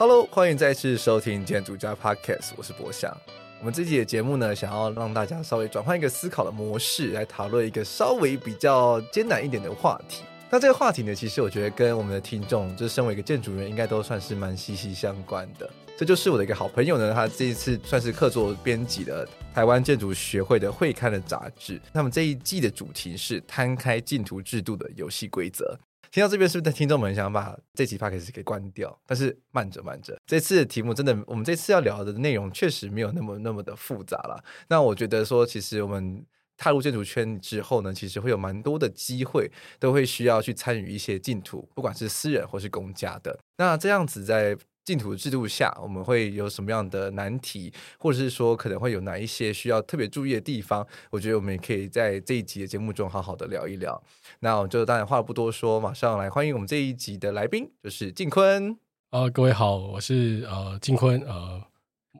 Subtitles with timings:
[0.00, 3.14] Hello，欢迎再次收听建筑家 Podcast，我是博翔。
[3.58, 10.22] 我们这期的节目呢，想要让大家稍微转换一个思考的模式，来讨论一个稍微比较艰难一点的话题。
[10.48, 15.68] 那这个话题呢，其实我觉得跟我们的听众，就是身为一个建筑人，应该都算是蛮息息相关的。
[15.98, 21.78] 这就是我的一个好朋友呢，他这一次算是客座编辑了台湾建筑学会的会刊的杂志。
[21.92, 25.78] 那么这一季的主题是摊开竞图制度的游戏规则。
[26.10, 28.98] 听到这边，是不是听众们想把这期 podcast 给关掉？
[29.06, 34.44] 但是慢着慢着，这次的题目真的，我们这次要聊的内容确实没有那么那么的复杂了。
[34.68, 36.24] 那我觉得说，其实我们。
[36.62, 43.34] 踏入建筑圈之后呢，其实会有蛮多的机会，都会需要去参与一些净土，不管是私人或是公家的。
[43.56, 44.54] 那这样子在
[44.90, 50.84] 竞图制度下，我们会有什么样的难题，或者是说可能会有哪一些需要特别注意的地方？
[51.10, 54.02] 我觉得我们也可以在这一集的节目中好好的聊一聊。
[54.40, 58.72] 那我们就当然话不多说，马上来欢迎我们这一集的来宾，就是静坤。
[59.10, 61.62] 啊、呃，各位好，我是呃静坤，呃。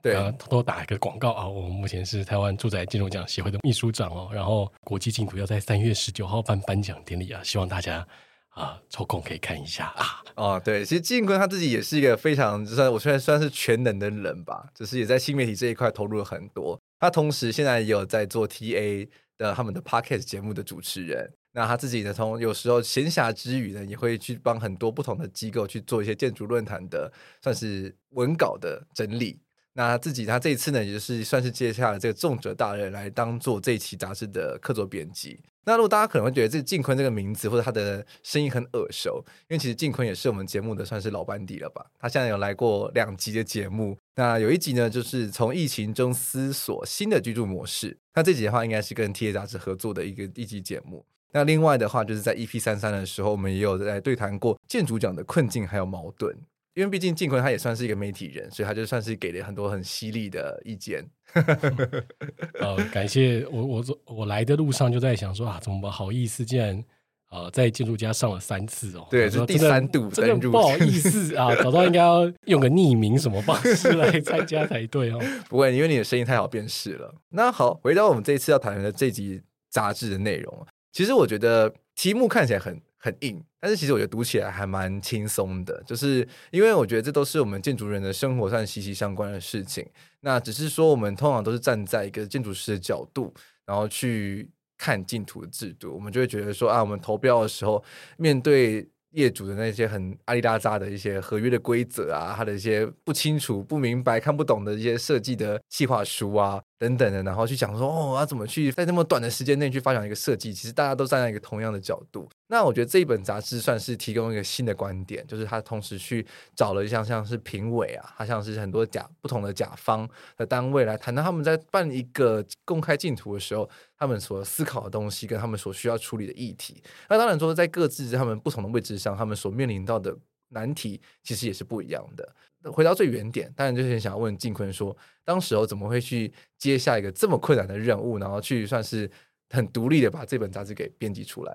[0.03, 1.47] 对啊，偷偷打一个广告啊！
[1.47, 4.31] 我们目前是台湾住宅金融奖协会的秘书长哦。
[4.33, 8.07] 然后国际净土要在三月十九号办颁奖典礼啊，希望大家
[8.51, 10.23] 啊抽空可以看一下啊。
[10.37, 16.81] 哦，对，其实进坤他自己也是一个非常算我虽然算是全能的人吧，就是也在新媒体这一块投入了很多。
[16.99, 21.33] 他同时现在也有在做 TA 的他们的 Podcast 节目的主持人。
[21.53, 27.13] 那他自己呢，从有时候闲暇之余呢，也会去帮很多不同的机构去做一些建筑论坛的，
[27.43, 29.41] 算是文稿的整理。
[29.73, 35.41] 那他自己，他这一次呢，也就是算是接下了这个重责大任，来当做这一期杂志的客座编辑。
[35.65, 41.85] 那如果大家可能会觉得这进坤这个名字或者他的声音很耳熟，因为其实进坤也是我们节目的算是老班底了吧？
[41.99, 43.97] 他现在有来过两集的节目。
[44.17, 47.97] 那有一集呢，就是从疫情中思索新的居住模式。
[48.15, 51.05] 那这集的话，应该是跟 TA 杂志合作的一个一集节目。
[51.33, 56.37] 那另外的话，就是在 EP 三三的时候，我们也有在对谈过建筑奖的困境还有矛盾。
[56.75, 61.05] 因为毕竟静坤他也算是一个媒体人，所以他就算是给了很多很犀利的意见。
[62.61, 66.85] 呃，感谢我我我来的路上就在想说啊，怎么不好意思，竟然
[67.31, 75.21] 呃在建筑家上了三次哦，对，是第三度，真的不好意思啊，早知道应该要用个匿名什么方式来 参加才对哦。
[75.49, 77.15] 不会，因为你的声音太好辨识了。
[77.31, 82.81] 那好，回到我们这一次要谈的这集杂志的内容，其实我觉得题目看起来很。
[83.03, 89.87] 很硬，但是其实我觉得读起来还蛮轻松的，就是因为我觉得这都是我们建筑人的生活上息息相关的事情。
[90.21, 93.33] 那只是说我们通常都是站在一个建筑师的角度，
[93.67, 97.85] 然后去看净土的制度，我们就会觉得说啊，我们投标的时候
[98.17, 106.61] 面对业主的那些很阿里拉扎的一些合约的规则啊，他的一些不清楚、不明白、看不懂的一些设计的计划书啊。
[106.81, 110.51] 等等的，然后去讲说哦，要怎么去在那么短的时间内去发展一个设计？
[110.51, 112.27] 其实大家都站在一个同样的角度。
[112.47, 123.69] 那我觉得这一本杂志算是提供一个新的观点，就是他同时去找了一项像是评委啊，他像是很多甲不同的甲方的单位来谈到他们在办一个公开竞图的时候，
[124.01, 126.83] 他们所思考的东西跟他们所需要处理的议题。
[127.09, 130.17] 那当然说，在各自他们不同的位置上，他们所面临到的
[130.49, 132.35] 难题其实也是不一样的。
[132.73, 139.11] 回到最原点，当然就是想要问静坤说，当时候怎么会去接下一个这么困难的任务，然后去算是
[139.51, 141.55] 很独立的把这本杂志给编辑出来？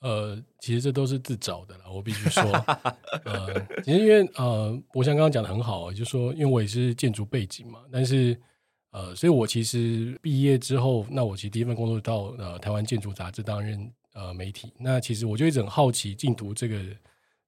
[0.00, 2.42] 呃，其实这都是自找的了，我必须说。
[3.24, 8.34] 呃，其实因为呃，我像刚刚讲的很好，就是说，因为我也是建筑背景嘛，但是
[8.92, 16.80] 呃，所以我其实毕业之后，那我其实第一份工作到呃台湾建筑杂志担任呃媒体，那其实我就一直很好奇禁毒这个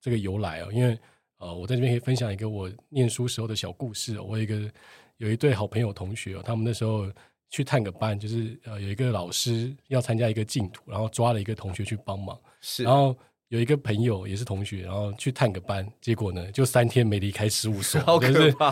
[0.00, 0.98] 这个由来哦，因为。
[1.38, 4.18] 呃，我在这边可以分享一个我念书时候的小故事。
[4.18, 4.72] 我有一个
[5.18, 7.10] 有一对好朋友同学，他们那时候
[7.50, 12.38] 去探个班，就是呃有一个老师要参加一个禁毒，然后抓了一个同学去帮忙。
[12.62, 13.14] 是，然后
[13.54, 18.70] 有一个朋友也是同学，然后去探个班，结果呢就三天没离开事务所， 好可怕，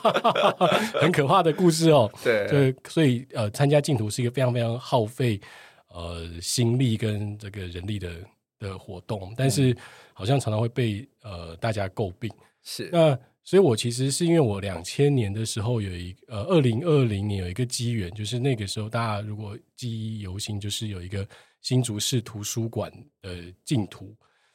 [1.00, 2.10] 很可怕的故事哦。
[2.22, 5.40] 对，就所以呃参加净土是一个非常非常耗费
[5.88, 8.10] 呃心力跟这个人力的
[8.58, 9.72] 的活动，但是。
[9.72, 9.76] 嗯
[10.16, 12.30] 好像常常会被呃大家诟病，
[12.62, 21.26] 是那，所以我其实是因为我两千年的时候有一呃二零二零年有一个机缘，就是那个时候大家如果记忆犹新，就是有一个
[21.64, 22.88] 新竹市图书馆
[23.20, 24.14] 的净土，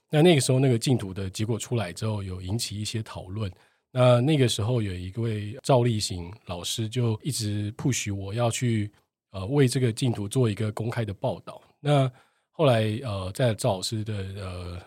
[0.10, 3.52] 那那个时候那个净土的结果出来之后，有引起一些讨论。
[3.92, 8.90] 那那个时候有一位赵立行老师就一直 push 我要去
[9.32, 11.62] 呃为这个净土做一个公开的报道。
[11.82, 12.10] 那
[12.52, 14.82] 后来呃在赵老师的呃。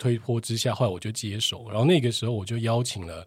[0.00, 3.26] 推波之下，后来我就接手，然后那个时候我就邀请了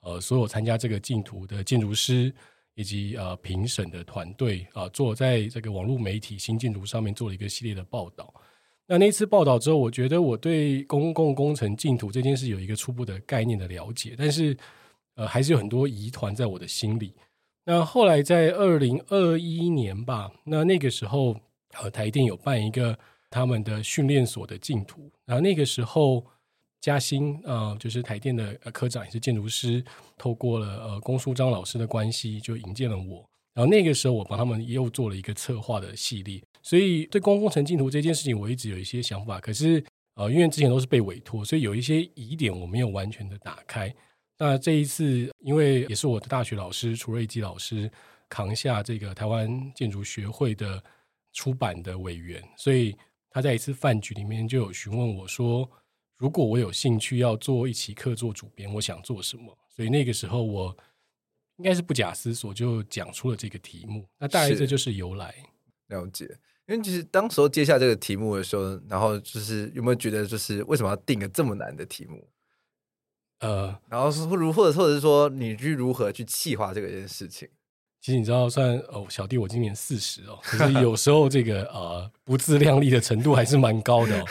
[0.00, 2.34] 呃所有参加这个净土的建筑师
[2.78, 8.32] 以及呃评审的团队啊、做在这个网络媒体新竞图上面做了一个系列的报道。
[8.86, 14.56] 那那次报道之后，我觉得我对公共工程净土这件事有一个初步的概念的了解，但是
[15.16, 17.12] 呃，还是有很多疑团在我的心里。
[17.64, 21.34] 那后来在二零二一年吧，那那个时候，
[21.82, 22.96] 呃，台电有办一个
[23.28, 26.24] 他们的训练所的净土，然后那个时候
[26.80, 29.84] 嘉兴呃，就是台电的科长也是建筑师，
[30.16, 33.24] 透过了呃龚书章老师的关系，就引荐了我。
[33.54, 39.40] 然后那个时候，我帮他们又做了一个策划的系列，所以对公共工程竞图这件事情，我一直有一些想法。
[39.40, 39.84] 可是
[40.14, 43.92] 呃，因为之前都是被委托，所以有一些疑点我没有完全的打开。
[44.38, 47.90] 那这一次，因为也是我的大学老师楚瑞基老师
[48.28, 50.80] 扛下这个台湾建筑学会的
[51.32, 52.96] 出版的委员，所以
[53.30, 55.68] 他在一次饭局里面就有询问我说，
[56.18, 59.56] 如果我有兴趣要做一期课做主编，我想做什么？
[59.68, 60.76] 所以那个时候我
[61.56, 64.06] 应该是不假思索就讲出了这个题目。
[64.18, 65.34] 那大概这就是由来。
[65.86, 66.24] 了解，
[66.66, 72.28] 因为其实当时候接下这个题目的时候，然后就是有没有觉得就是为什么要定个这么难的题目？
[73.38, 77.48] 呃，然后是如或者或者是说，你去如何去气化这个件事情？
[78.00, 84.24] 其实你知道，算哦，小弟我今年四十哦，可是有时候这个呃不自量力的程度还是蛮高的哦。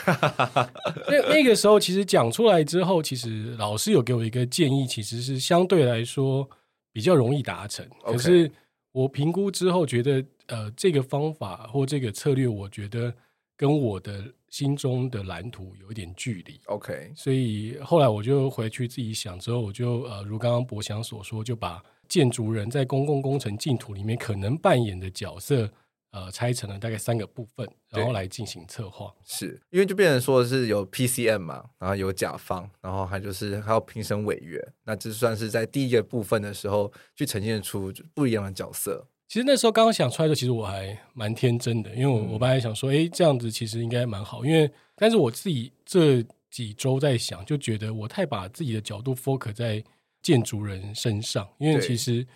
[1.08, 6.48] 那那个时候其实讲出来之后，其实老师有给我一个建议，其实是相对来说
[6.92, 7.86] 比较容易达成。
[8.04, 8.50] 可是
[8.92, 13.12] 我评估之后觉得，呃，这个方法或这个策略，我觉得
[13.56, 14.24] 跟我的。
[14.50, 25.70] 心中的蓝图有一点距离，OK，所以后来我就回去自己想，之后我就呃，如刚刚博翔所说，就把建筑人在公共工程净土里面可能扮演的角色，
[26.10, 29.12] 呃，拆成了大概三个部分，然后来进行策划。
[29.24, 39.06] 是因为就变成说是有 PCM 嘛，然后有甲方，然后还就是还有评审委员，那这算是在第一个部分的时候去呈现出不一样的角色。
[39.28, 49.84] 其实那时候刚刚想出来的，其实我还蛮天真的，因为我我本来想说，哎，这样子其实应该蛮好，因为但是我自己这几周在想，就觉得我太把自己的角度 focus 在
[50.22, 52.26] 建筑人身上，因为其实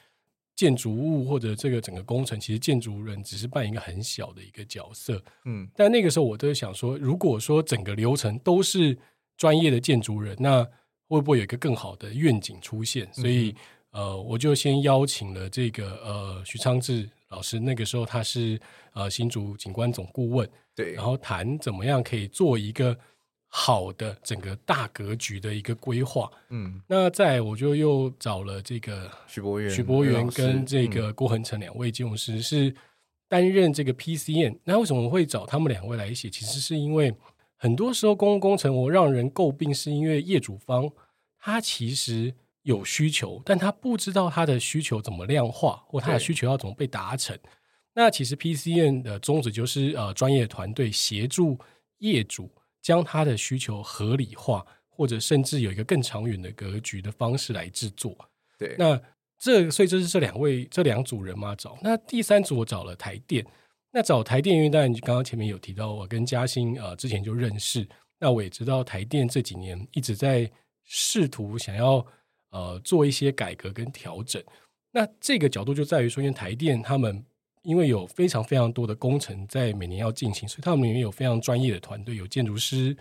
[0.55, 8.97] 建筑物或者这个整个工程，其实建筑人只是扮演一个很小的一个角色，嗯，但那个时候我都想说，如果说整个流程都是
[9.37, 10.63] 专业的建筑人，那
[11.09, 13.13] 会不会有一个更好的愿景出现？
[13.13, 13.55] 所以。
[13.93, 18.59] 呃，我就先邀请了这个呃徐昌志老师，那个时候他是
[18.95, 22.99] 呃新竹景观总顾问，对，然后谈怎么样可以做一个
[23.55, 26.31] 好的整个大格局的一个规划。
[26.49, 32.75] 嗯，那再我就又找了这个徐博元、徐博元跟这个郭恒成两位金融师是
[33.29, 34.59] 担任这个 PCN。
[34.65, 36.31] 那为什么我会找他们两位来写？
[36.31, 37.15] 其实是因为
[37.57, 40.91] 很多时候公共工程我让人诟病，是因为业主方
[41.39, 42.35] 他其实。
[42.65, 47.37] 有需求，但他不知道他的需求怎么量化，或他的需求要怎么被达成。
[47.93, 51.59] 那其实 PCN 的宗旨就是呃，专业团队协助
[51.99, 52.49] 业主
[52.83, 58.15] 将他的需求合理化，或者甚至有一个更长远的格局的方式来制作。
[58.59, 59.01] 对，那
[59.39, 61.79] 这所以这是这两位这两组人嘛找。
[61.81, 63.47] 那第三组我找了台电，
[63.93, 67.89] 那找台电，因为当然刚刚前面有提到，我跟嘉兴呃之前就认识，
[68.19, 70.51] 那我也知道台电这几年一直在
[70.85, 72.05] 试图想要。
[72.55, 74.45] 呃，做一些改革跟调整，
[74.91, 77.25] 那这个角度就在于说，因为台电他们
[77.63, 82.97] 因为有非常非常多的工程在每年要进行，所以他们里面有非常专业的团队，有建筑师、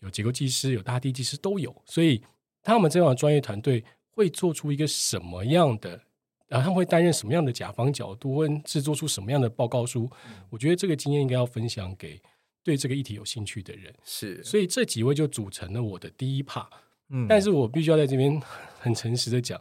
[0.00, 2.22] 有结构技师、有大地技师都有，所以
[2.62, 6.00] 他们这样的专业团队会做出一个什么样的，
[6.46, 10.08] 然后他们会担任什么样的甲方角度，会制作出什么样的报告书？
[10.28, 12.20] 嗯、我觉得这个经验应该要分享给
[12.62, 13.92] 对这个议题有兴趣的人。
[14.04, 16.66] 是，所以这几位就组成了我的第一 part。
[17.08, 18.40] 嗯，但是我必须要在这边
[18.78, 19.60] 很诚实的讲，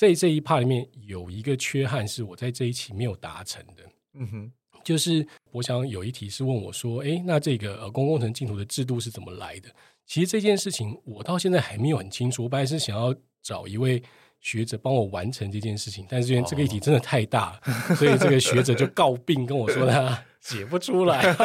[0.00, 3.82] 这这一 part 里面有一个缺憾是我在这一期没有达成的。
[4.14, 4.50] 嗯哼，
[4.82, 9.68] 就是我想有一题是问我说，哎，那这个呃公共工程净土的制度是怎么来的？
[10.06, 12.44] 其实这件事情我到现在还没有很清楚。
[12.44, 14.02] 我本来是想要找一位
[14.40, 21.20] 学者帮我完成这件事情，但是因为这个议题真的太大了，哦、所以这个学者就告病跟我说他 解不出来。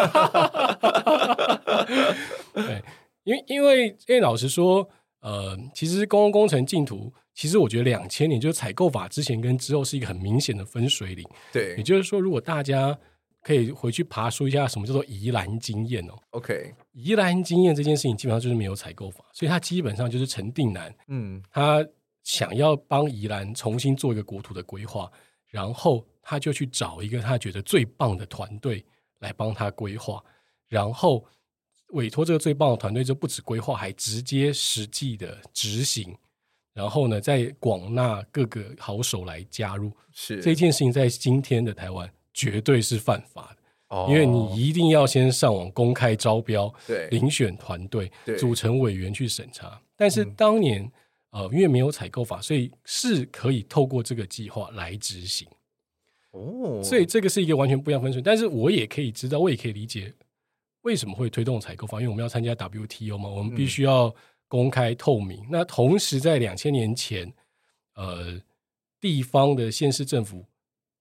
[2.56, 2.82] 对。
[3.26, 4.88] 因为因为因为老实说，
[5.20, 11.24] 呃，其实公共工程竞图，其实我觉得两千年就是采购法之前跟之后是一个很明显的分水岭。
[11.54, 12.98] 对，也就是说，如果大家
[13.42, 16.14] 可以回去爬书一下什么叫做宜兰经验哦。
[16.32, 21.86] OK，宜兰经验这件事情基本上就是没有采购法，所以他基本上就是陈定南，嗯，他
[22.24, 25.12] 想要帮宜兰重新做一个国土的规划，
[25.50, 28.84] 然后他就去找一个他觉得最棒的团队
[29.20, 30.24] 来帮他规划，
[30.68, 31.24] 然后。
[31.90, 36.14] 委托这个最棒的团队，就不止规划，还直接实际的执行，
[36.76, 39.92] 然后呢，再广纳各个好手来加入。
[40.12, 43.64] 是这件事情，在今天的台湾绝对是犯法的，
[43.96, 49.82] 哦，因为你一定要先上网公开招标，对，遴选团队，组成委员去审查。
[49.96, 50.90] 但是当年，
[51.32, 55.48] 呃，因为没有采购法，所以是可以透过这个计划来执行。
[56.32, 58.22] 哦，所以这个是一个完全不一样分水。
[58.22, 60.14] 但是我也可以知道，我也可以理解
[60.82, 64.14] 为什么会推动采购法，因为我们要参加 WTO 嘛，我们必须要
[64.48, 65.40] 公开透明。
[65.44, 67.32] 嗯、那同时在两千年前，
[67.96, 68.42] 呃，
[69.00, 70.46] 地方的县市政府。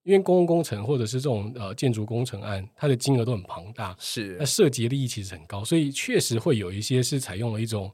[0.07, 7.91] 因为公共工程或者是这种呃建筑工程案，它的金额都很庞大，是那涉及的利益其实很高，所以确实会有一些是采用了一种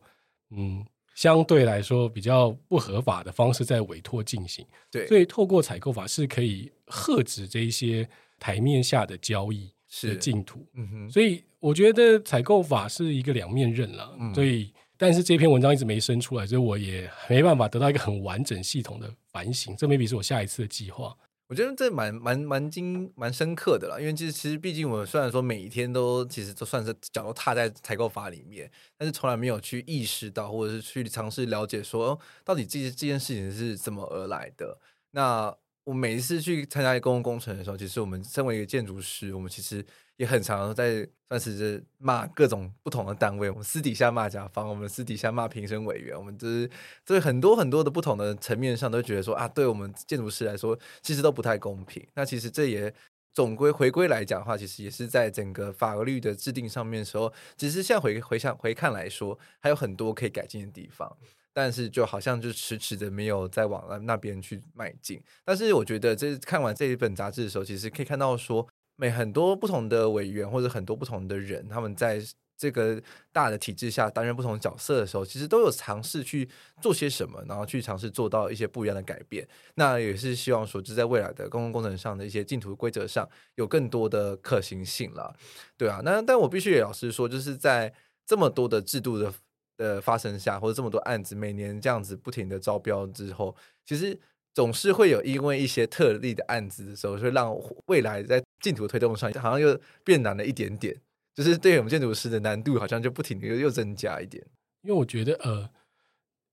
[0.50, 4.66] 嗯相对来说比较不合法的方式在委托进行。
[4.90, 8.08] 对，所以透过采购法是可以遏止这一些
[8.40, 9.70] 台面下的交易
[10.02, 10.66] 的竞图。
[10.72, 14.16] 嗯哼，所以我觉得采购法是一个两面刃了。
[14.18, 19.74] 嗯、所以，但是这篇文章一直没生出来，所以我也没办法得到一个很完整系统的反省。
[19.74, 21.16] 这 maybe 是我下一次的计划。
[21.48, 34.78] 我觉得这蛮蛮蛮精蛮深刻的啦，因为其实其实毕竟我们虽然说每一天都其实都算是脚都踏在采购法里面，但是从来没有去意识到或者是去尝试了解说，到底这这件事情是怎么而来的。
[35.12, 35.52] 那
[35.84, 39.82] 我每一次去参加公共工程的时候，其实我们身为一个建筑师，我们其实。
[40.20, 46.70] 也很常在算是骂各种不同的单位，我们私底下骂甲方，我们私底下骂评审委员，我们就是
[47.06, 52.06] 对很多很多的不同的层面上都觉得说啊，对我们建筑师来说，其实都不太公平。
[52.12, 52.92] 那其实这也
[53.32, 61.16] 总归回归来讲的话，其实也是在整个法律的制定上面的时候，其实现在回回想回看来说，还有很多可以改进的地方，
[61.54, 65.22] 但是就好像就迟迟的没有再往那那边去迈进。
[65.46, 68.68] 但是我觉得这看完这一本杂志的时候，其实可以看到说。
[69.00, 72.20] 每很多不同的委员或者很多不同的人，他们在
[72.54, 73.02] 这个
[73.32, 76.46] 大的体制下担任不同角色的时候，其实都有尝试去
[76.82, 79.48] 做些什么，然后去尝试做到一些不一样的改变。
[79.76, 85.34] 那也是希望说，就在未来的公共工程上的一些净土规则上有更多的可行性了，
[85.78, 86.02] 对啊。
[86.04, 87.90] 那但我必须也老实说，就是在
[88.26, 89.32] 这么多的制度的
[89.78, 94.20] 的发生下，或者这么多案子每年这样子不停的招标之后，其实。
[94.52, 100.94] 总是会有因为一些特例的案子的时候，会让未来在竞图推动上好像又变难了一点点，
[101.34, 104.44] 就是对于我们建筑师的难度好像就不停的又增加一点。
[104.82, 105.70] 因为我觉得，呃，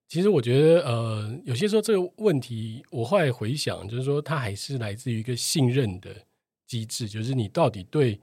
[0.07, 6.15] 其实我觉得，呃，有些时候这个问题，我后来回想，就是说它还是来自于一个信任的
[6.67, 8.19] 机制，就是你到底对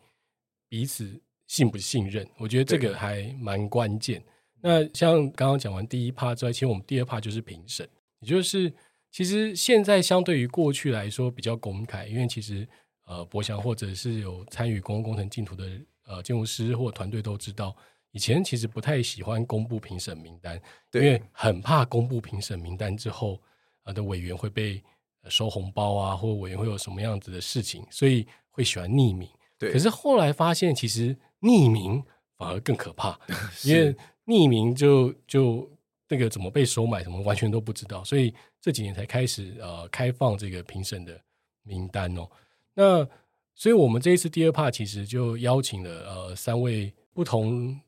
[0.69, 2.25] 彼此信不信任？
[2.39, 4.23] 我觉得这个还蛮关键。
[4.63, 7.89] 那像刚刚讲完第一趴之外，其实我们第二趴就是评审，
[8.21, 8.73] 也就是。
[9.15, 12.67] 其实现在相对于过去来说比较公开，因为其实
[13.07, 15.65] 呃，博翔或者是有参与公共工程进图的
[16.09, 17.77] 呃建筑师或团队都知道，
[18.11, 20.61] 以前其实不太喜欢公布评审名单，
[20.95, 23.41] 因为很怕公布评审名单之后，
[23.85, 24.83] 呃的委员会被
[25.29, 29.29] 收红包啊，或者委员会有什么样子的事情，所以会喜欢匿名。
[29.57, 32.03] 对，可是后来发现，其实匿名
[32.37, 33.17] 反而更可怕，
[33.63, 33.95] 因为
[34.27, 35.71] 匿名就就。
[36.07, 38.33] 那个怎么被收买，什么完全都不知道，所以
[38.65, 41.21] 这几年才开始呃开放这个评审的
[41.65, 42.27] 名单哦。
[42.73, 43.07] 那
[43.55, 47.79] 所以我们这一次第二 part 其实就邀请了呃三位不同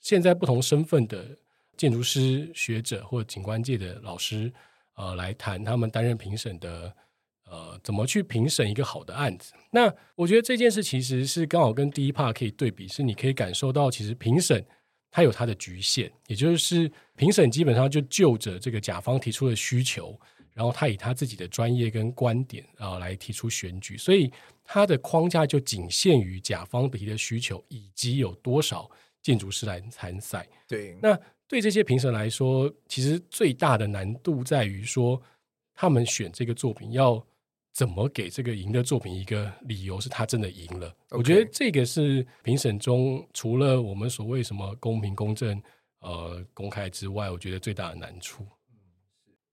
[0.00, 1.36] 现在不同身份的
[1.76, 4.50] 建筑师学者或景观界的老师
[4.94, 6.90] 呃来谈他们担任评审的
[7.44, 9.52] 呃怎么去评审一个好的案子。
[9.70, 14.64] 那我觉得这件事其实是刚好跟第一 part 可以对比，是你可以感受到其实评审。
[15.12, 20.18] 它有它的局限，也就是评审基本上就就着这个甲方提出的需求，
[20.54, 24.32] 然后他以他自己的专业跟观点啊来提出选举，所以
[24.64, 28.90] 它的框架就仅限于甲方提的需求以及有多少
[29.20, 30.48] 建筑师来参赛。
[30.66, 31.16] 对，那
[31.46, 35.20] 对这些评审来说，其实最大的难度在于说，
[35.74, 37.22] 他们选这个作品要。
[37.72, 45.60] 怎么给这个赢的作品一个理由，是他真的赢了.我觉得这个是评审中除了我们所谓什么公平、公正、
[46.00, 48.46] 呃公开之外，我觉得最大的难处。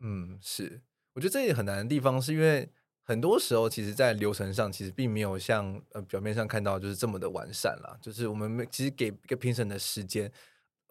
[0.02, 0.82] 嗯，是，
[1.14, 2.70] 我觉得这也很难的地方，是因为
[3.04, 7.98] 很多时候，其实，在流程上，其实并没有像呃表面上看到就是这么的完善啦。
[8.02, 10.32] 就是我们其实给一个评审的时间。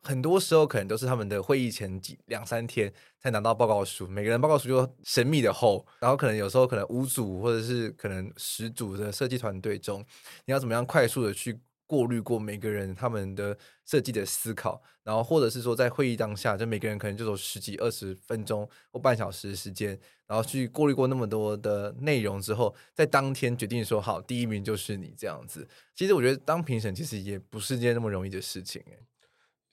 [0.03, 10.05] 很多时候可能都是他们的会议前几两三天才拿到报告书，每个人报告书就神秘的厚，然后可能有时候可能五组或者是可能十组的设计团队中，
[10.47, 25.67] 你要怎么样快速的去过滤过每个人他们的设计的思考，然后或者是说在会议当下，就每个人可能就有十几二十分钟或半小时的时间，然后去过滤过那么多的内容之后，在当天决定说好第一名就是你这样子。
[25.95, 28.99] 其实我觉得当评审其实也不是件那么容易的事情诶。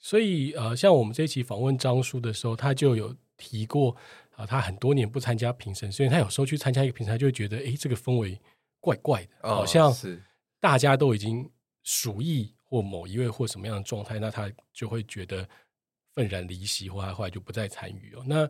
[0.06, 3.90] 所以，呃，像我们这一期访问张叔的时候，他就有提过，
[4.36, 8.40] 啊、呃，他很多年不参加评审，所以他有时候去参加一个评审，他就会觉得，哎，这个氛围
[8.80, 10.22] 怪怪的，哦、好像是
[10.60, 11.50] 大家都已经
[11.82, 15.50] 鼠疫或某一位或什么样的状态，那他就会觉得
[16.14, 18.24] 愤然离席，或他后来就不再参与哦。
[18.28, 18.48] 那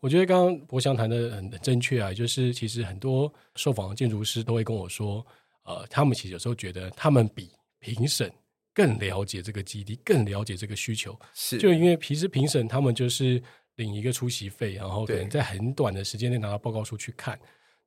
[0.00, 5.26] 我觉得刚刚博翔谈的很正确啊，就是其实很多受访的建筑师都会跟我说，
[5.62, 8.30] 呃，他们其实有时候觉得他们比评审
[8.78, 11.58] 更了解这个基地，更了解这个需求，是。
[11.58, 13.42] 就因为其实评审他们就是
[13.74, 17.36] 领一个出席费，然后可能在很短的时间内拿到报告书去看。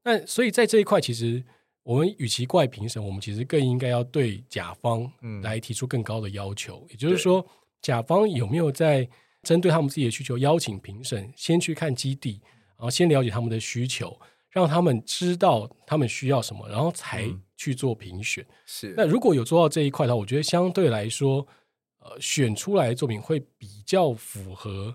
[0.03, 1.41] 那所以在这一块，其实
[1.83, 5.09] 我们与其怪评审，我们其实更应该要对甲方
[5.41, 7.45] 来提出更高的要求，也就是说。
[7.81, 9.09] 甲方有没有在
[9.41, 12.39] 针对他们自己的需求，邀请评审先去看基地，
[12.77, 14.15] 然后先了解他们的需求，
[14.51, 17.25] 让他们知道他们需要什么，然后才
[17.57, 18.43] 去做评选。
[18.43, 18.93] 嗯、是。
[18.95, 21.45] 那如果有做到这一块的话，我觉得相对来说，
[21.99, 24.93] 呃，选出来的作品会比较符合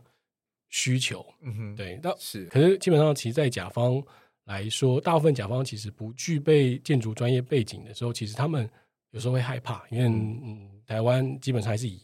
[0.69, 1.25] 需求。
[1.41, 1.99] 嗯哼，对。
[2.03, 2.45] 那是。
[2.47, 4.03] 可是基本上，其实，在甲方
[4.45, 8.69] 来说，大部分甲方其实不具备建筑专业背景的时候，其实他们
[9.13, 12.03] 有时候会害怕，因为嗯，台湾基本上还是以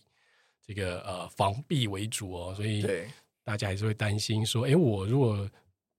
[0.67, 2.83] 这个呃防弊为主哦，所以
[3.45, 5.47] 大家还是会担心说，哎，我如果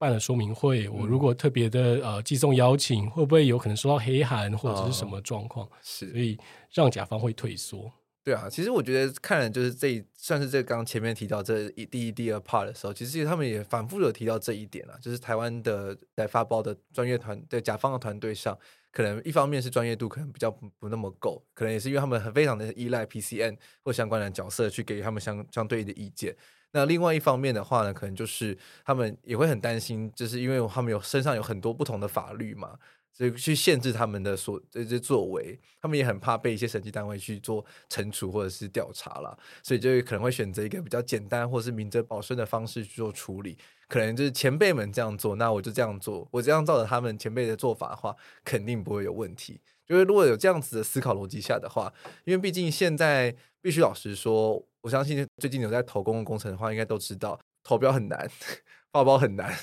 [0.04, 5.66] 办了说明会，嗯、我如果特别的呃寄送邀请，会不会有可能收到黑函或者是什么状况？
[5.82, 6.38] 是、哦，所以
[6.74, 7.90] 让甲方会退缩。
[8.22, 18.58] 对啊，其实我觉得看了就是这算是这刚刚前面提到这一第一第二 part 的时候，其实他们也反复有提到这一点啊，就是台湾的在发包的专业团对甲方的团队上。
[18.92, 26.32] 可能一方面是专业度可能比较不不那么够，可能也是因为他们很非常的依赖 PCN 或相关的角色去给予他们相相对应的意见。
[26.74, 32.76] 那另外一方面的话呢，可能就是他们也会很担心，就是因为他们有身上有很多不同的法律嘛。
[33.14, 43.56] 所以去限制他们的所这些作为，他们也很怕被一些审计单位去做惩处或者是调查了，所以就可能会选择一个比较简单或是明哲保身的方式去做处理。
[43.86, 49.60] 可能就是前辈们这样做，那我就这样做，我这样照着他们前辈的做法的话，肯定不会有问题。
[49.86, 51.92] 就是如果有这样子的思考逻辑下的话，
[52.24, 58.28] 因为毕竟现在必须老实说，我相信最近有在投公共工程的话，应该都知道投标很难，
[58.90, 59.54] 报包很难。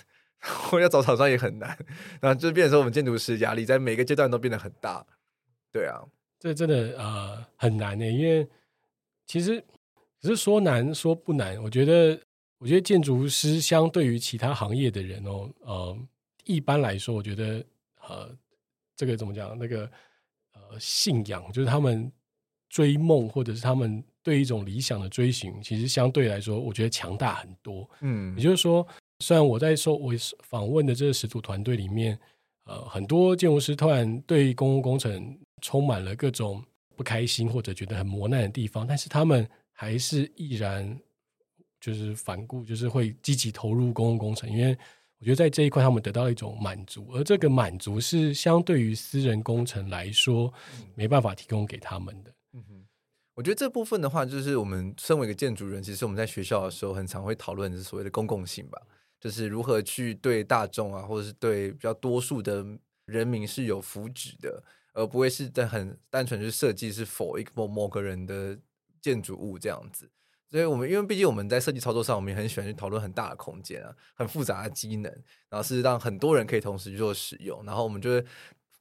[0.74, 1.77] 我要找厂商也很难，
[2.19, 5.05] 那就变成说我们建筑师压力在每个阶段都变得很大。
[5.72, 6.01] 对啊，
[6.39, 8.48] 这真的呃很难呢，因为
[9.27, 9.63] 其实
[10.20, 11.61] 只是说难说不难。
[11.61, 12.20] 我觉得，
[12.57, 15.98] 我觉得建筑师相对于其他行业的人哦，呃，
[16.46, 17.63] 一般来说，我觉得
[18.07, 18.35] 呃，
[18.96, 19.55] 这个怎么讲？
[19.57, 19.89] 那个
[20.53, 22.11] 呃，信仰就是他们
[22.68, 27.87] 追梦或者是他们对一种理想的追寻，其实相对来说，我觉得强大很多。
[28.01, 28.87] 嗯，也就是说。
[29.22, 32.20] 虽然我在说我访问的这个十组团队里面，
[32.66, 36.62] 呃，很多建筑师突然对公共工程充满了各种
[36.96, 41.00] 不开心或者觉得很磨难的地方，但是他们还是毅然
[41.79, 44.77] 就是反顾，就是会积极投入公共工程，因为
[45.20, 50.51] 我觉得在这一块他们得到了一种满足，而这个满足是相对于私人工程来说
[50.96, 52.31] 没办法提供给他们的。
[52.53, 52.86] 嗯哼，
[53.36, 58.81] 我觉得这部分的话，就是我们身为一个建筑人，其实我们在学校的时候很常会讨论的是所谓的公共性吧。
[59.22, 62.66] 就是如何去对大众啊，或者是对比较多数的
[63.05, 64.62] 人民是有福祉的，
[64.94, 68.57] 而不会是在很单纯去设计是否一个某某个人的
[69.00, 70.10] 建筑物这样子。
[70.50, 75.10] 所以我们因为毕竟我们在设计操作上，我们也很喜欢去讨论很大的空间啊，很复杂的机能，
[75.50, 78.25] 然后是让很多人可以同时去做使用，然后我们就会。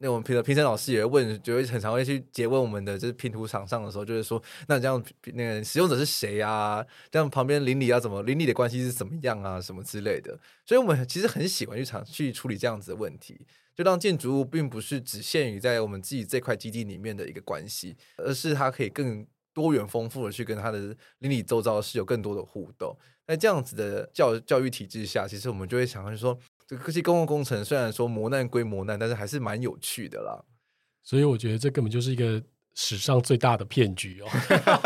[0.03, 5.03] 那我们评的评审老师也会问，就会很常会去诘问我们的，就是拼图场上的时候，就是说，那这样
[5.35, 6.83] 那个使用者是谁啊？
[7.11, 9.61] 这样旁边邻里要怎么邻里的关系是怎么样啊？
[9.61, 10.39] 什么之类的。
[10.65, 22.97] 所以，我们其实很喜欢去尝去处理这样子的问题，就让建筑物并不是只限于在我们自己这块基地里面的一个关系，而是它可以更多元丰富的去跟它的邻里周遭是有更多的互动。
[23.27, 26.39] 在这样子的教教育体制下，其实我们就会想要说。
[26.71, 30.41] 这个科技公共工程虽然说磨难归磨难，但是还是蛮有趣的啦。
[31.03, 32.41] 所以我觉得这根本就是一个
[32.77, 34.29] 史上最大的骗局哦。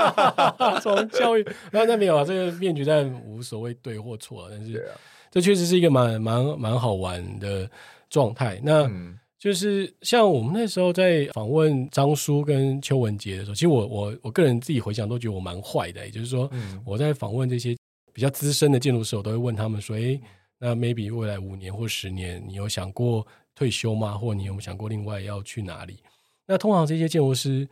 [0.80, 4.90] 从教育那那没有啊，这个骗局但无所谓对或错，但是
[5.30, 7.70] 这确实是一个蛮蛮蛮好玩的
[8.08, 8.58] 状态。
[8.64, 8.90] 那
[9.38, 16.02] 就是像我们那时候在访问张叔跟邱文杰的时候，其实我我我个人自己回想都觉得我蛮坏的。
[16.06, 16.50] 也就是说，
[16.82, 17.76] 我在访问这些
[18.14, 20.18] 比较资深的建筑师，我都会问他们说：“诶。”
[20.58, 24.16] 那 maybe 未来五年或十年，你有想过退休吗？
[24.16, 25.98] 或你有没有想过另外要去哪里？
[26.46, 27.68] 那通常这些建筑师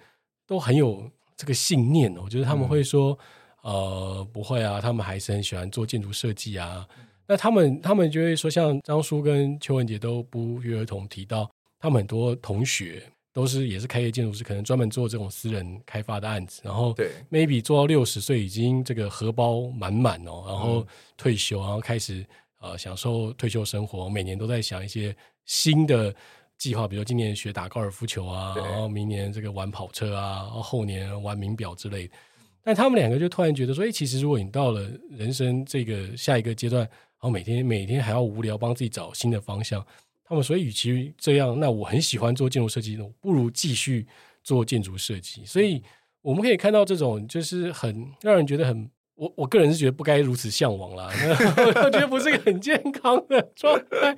[0.47, 3.19] 都很有这个信念哦，我觉得他们会说，
[3.65, 6.87] 嗯、呃，不会啊，他们还是很喜欢做建筑设计啊。
[6.99, 22.27] 嗯、那他们他们就会说，像张叔跟邱文杰都不约而同提到，他们很多同学都是也是开业建筑师，可能专门做这种私人开发的案子，然后对 maybe 做到六十岁已经这个荷包满满哦，然后退休，然后开始。
[22.63, 25.15] 呃，享受退休生活，每年都在想一些
[25.47, 26.15] 新的
[26.57, 32.15] 计划，比如今年学打高尔夫球啊，然后明年这个玩跑车啊，然后后年玩名表之类的。
[32.63, 39.85] 但他们两个就突然觉得说，哎，其实如果你到了人生这个下一个阶段，然后每天每天还要无聊帮自己找新的方向，
[40.23, 44.07] 他们所以，与其这样，那我很喜欢做建筑设计，不如继续
[44.45, 45.45] 做建筑设计。
[45.45, 45.83] 所以
[46.21, 48.89] 我们可以看到这种就是很让人觉得很。
[49.15, 51.09] 我我个人是觉得不该如此向往啦，
[51.85, 54.15] 我觉得不是个很健康的状态。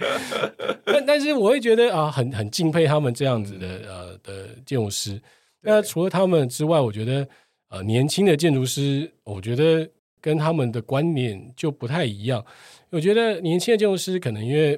[0.85, 5.20] 但但是我会觉得啊，很很敬佩他们这样子的呃的建筑师。
[5.61, 7.28] 那除了他们之外，我觉得
[7.68, 9.88] 呃年轻的建筑师，我觉得
[10.20, 12.44] 跟他们的观念就不太一样。
[12.90, 14.72] 我觉得年轻的建筑师可能因为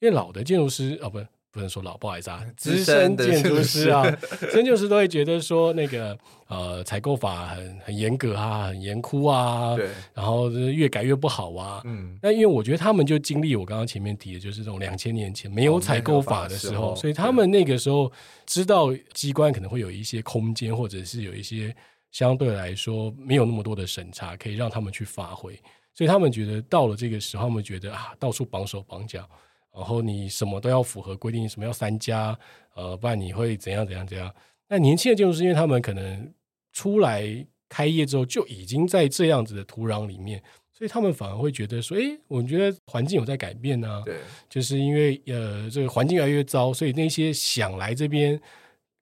[0.00, 1.18] 因为老的建筑师啊不。
[1.52, 4.10] 不能说老，不好意思啊， 资深建筑师啊，
[4.40, 18.10] 资深建筑师都会觉得说那个呃采购法很很严格啊，很严酷啊，对，然后越改越不好啊，嗯，那因为我觉得他们就经历我刚刚前面提的，就是这种两千年前没有采购法的时候，所以他们那个时候
[18.46, 21.74] 知道机关可能会有一些空间，或者是有一些
[22.10, 25.52] 相对来说没有那么多的审查，可以让他们去发挥，
[25.92, 29.28] 所以他们觉得到了这个时候，他们觉得啊，到处绑手绑脚。
[29.74, 32.38] 然后你什么都要符合规定，什么要三家，
[32.74, 34.32] 呃，不然你会怎样怎样怎样。
[34.68, 36.32] 那年轻的建筑师，因为他们可能
[36.72, 37.24] 出来
[37.68, 44.02] 开业之后就已经在这样子的土壤里面，所以他们反而会觉得说，诶，我觉得环境有在改变呢、啊。
[44.04, 44.16] 对，
[44.48, 48.38] 就是因为呃，这个环境越来越糟，所以那些想来这边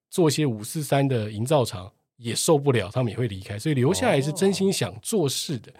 [0.09, 5.73] 做些五四三的营造厂也受不了，他们也会离开，所以留下来是真心想做事的。
[5.73, 5.75] 哦、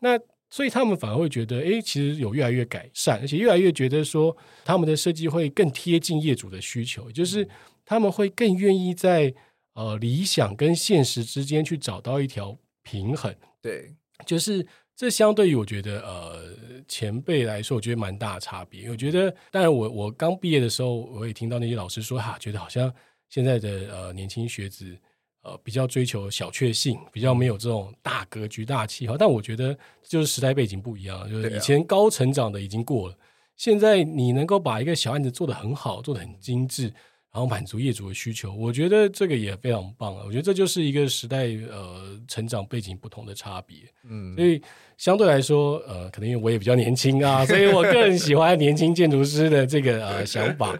[0.00, 0.18] 那。
[0.52, 4.36] 所以他们反而会觉得，哎，其实有越来越改善，而且越来越觉得说，
[4.66, 7.48] 他们的设计会更贴近业主的需求，就是
[7.86, 9.32] 他们会更愿意在
[9.72, 13.34] 呃理想跟现实之间去找到一条平衡。
[13.62, 13.94] 对，
[14.26, 16.54] 就是这相对于我觉得呃
[16.86, 18.90] 前辈来说，我觉得蛮大的差别。
[18.90, 22.92] 我觉得，当然我我刚毕业的时候，我也听到那些老师说，哈、啊，觉得好像
[23.30, 24.98] 现在的呃年轻学子。
[25.42, 29.16] 呃，比较追求小确幸，比较没有这种大格局、大气候。
[29.16, 33.18] 但我觉得就是时代背景不一样，就是以前高成长的已经过了，
[33.56, 40.22] 现在你能够把一个小案子做得很好，做得很精致，然后满足业主的需求，我觉得这个也非常棒啊。
[40.24, 43.78] 我觉得这就是一个时代呃成长背景不同的差别。
[44.08, 44.62] 嗯，所以
[44.96, 50.78] 相对来说，呃，可能因为我也比较年轻啊，所以我个人喜欢年轻建筑师的这个呃想法。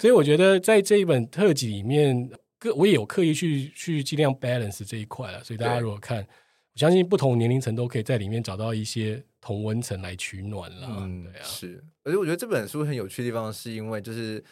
[0.00, 2.30] 所以我觉得在这一本特辑里面。
[2.74, 10.88] 我也有刻意去去尽量 balance 这一块了，所以大家如果看，我相信不同年龄层都可以在里面找到一些同温层来取暖了。
[11.00, 11.84] 嗯，对啊，是。
[12.02, 14.42] 而且我觉得这本书很有趣的地方，是因为就是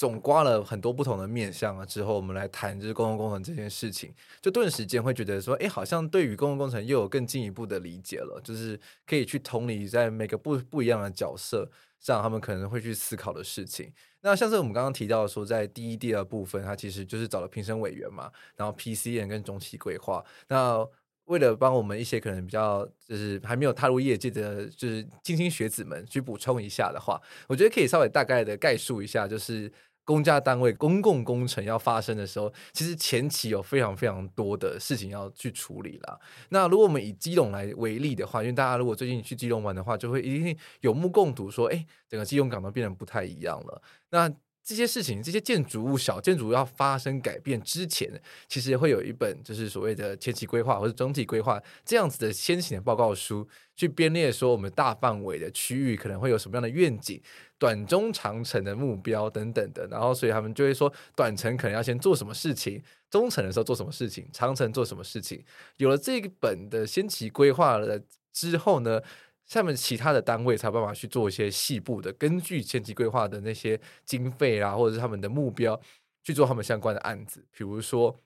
[0.00, 4.10] 总刮了很多不同的面向啊，之后我们来谈就是公共工程这件事情，
[4.40, 13.92] 就顿时间会觉得说，哎，好像对于公共工程又有更进一步的理解了，就是可以去同理在每个不不一样的角色上，他们可能会去思考的事情。
[14.22, 20.24] 那像是我们刚刚提到说，在第一、第二部分，它其实就是找了评审委员嘛，然后 PCM 跟中期规划。
[20.48, 20.82] 那
[21.26, 29.70] 为了帮我们一些可能比较就是还没有踏入业界的就是菁英学子们去补充一下的话，我觉得可以稍微大概的概述一下，就是。
[30.10, 36.18] 公家单位公共工程要发生的时候，其实前期有非常非常多的事情要去处理啦。
[36.48, 43.80] 那如果我们以基隆来为例的话，因为大家如果最近去基隆玩的话，就会一定有目共睹，说，哎，整个基隆港都变得不太一样了。
[44.10, 44.28] 那
[44.62, 57.20] 这些事情，这些建筑物、小建筑物要发生改变之前，其实会有一本就是所谓的前期规划或者总体规划这样子的先行的报告书，去编列说我们大范围的区域可能会有什么样的愿景、
[57.60, 59.86] 短中长程的目标等等的。
[59.88, 65.44] 然后，所以他们就会说，短程可能要先做什么事情，中程的时候做什么事情，长程做什么事情。
[65.76, 68.00] 有了这一本的先期规划了
[68.32, 69.00] 之后呢，
[69.44, 75.78] 下面其他的单位才有办法去做一些细部的，根据前期规划的那些经费啊，或者是他们的目标
[76.24, 78.18] 去做他们相关的案子，比如说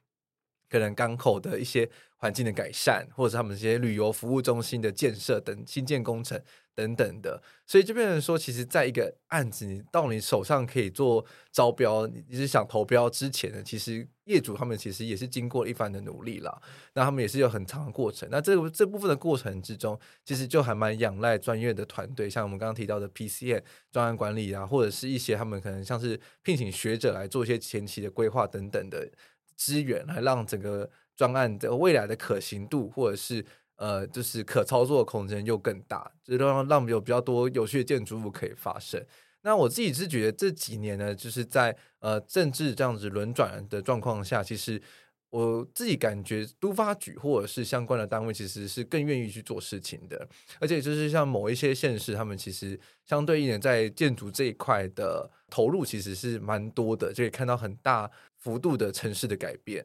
[0.70, 6.40] 可能港口的一些环境的改善，或者是他们这些旅游服务中心的建设等新建工程。
[6.74, 16.60] 等等的，所以就变成说，其实，在一个案子你到你手上可以做招标，你是想投标之前呢，其实业主他们其实也是经过一番的努力啦。
[16.94, 18.28] 那他们也是有很长的过程。
[18.30, 29.08] 那这这部分的过程之中，其实就还蛮仰赖专业的团队，像我们刚刚提到的 PCN 专案管理啊，或者是一些他们可能像是聘请学者来做一些前期的规划等等的
[29.56, 33.44] 资源，来让整个专案的未来的可行度或者是。
[33.76, 39.04] 呃，就是可操作的空间又更大，就是让让有比较多有趣的建筑物可以发生。
[39.42, 44.80] 那我自己是觉得这几年呢，就是在呃政治这样子轮转的状况下，其实
[45.28, 50.26] 我自己感觉都发局或者是相关的单位其实是更愿意去做事情的，
[50.60, 59.84] 而且就是像某一些县市，他们其实相对一点在建筑这一块的投入其实是蛮多的，就可以看到很大幅度的城市的改变。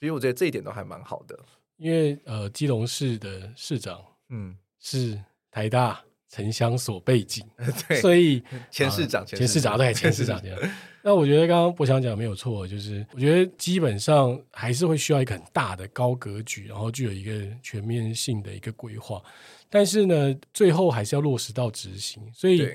[0.00, 1.38] 所以我觉得这一点都还蛮好的。
[1.76, 7.44] 因为呃，基隆市的市长嗯是台大城乡所背景，
[7.88, 10.58] 对，所以 前市长、前市长对前市长这样。
[11.02, 19.22] 那我觉得刚刚博翔讲没有错，就是我觉得基本上还是会需要一个很大的高格局，然后具有一个全面性的一个规划。
[19.68, 22.70] 但是呢，最后还是要落实到执行，所以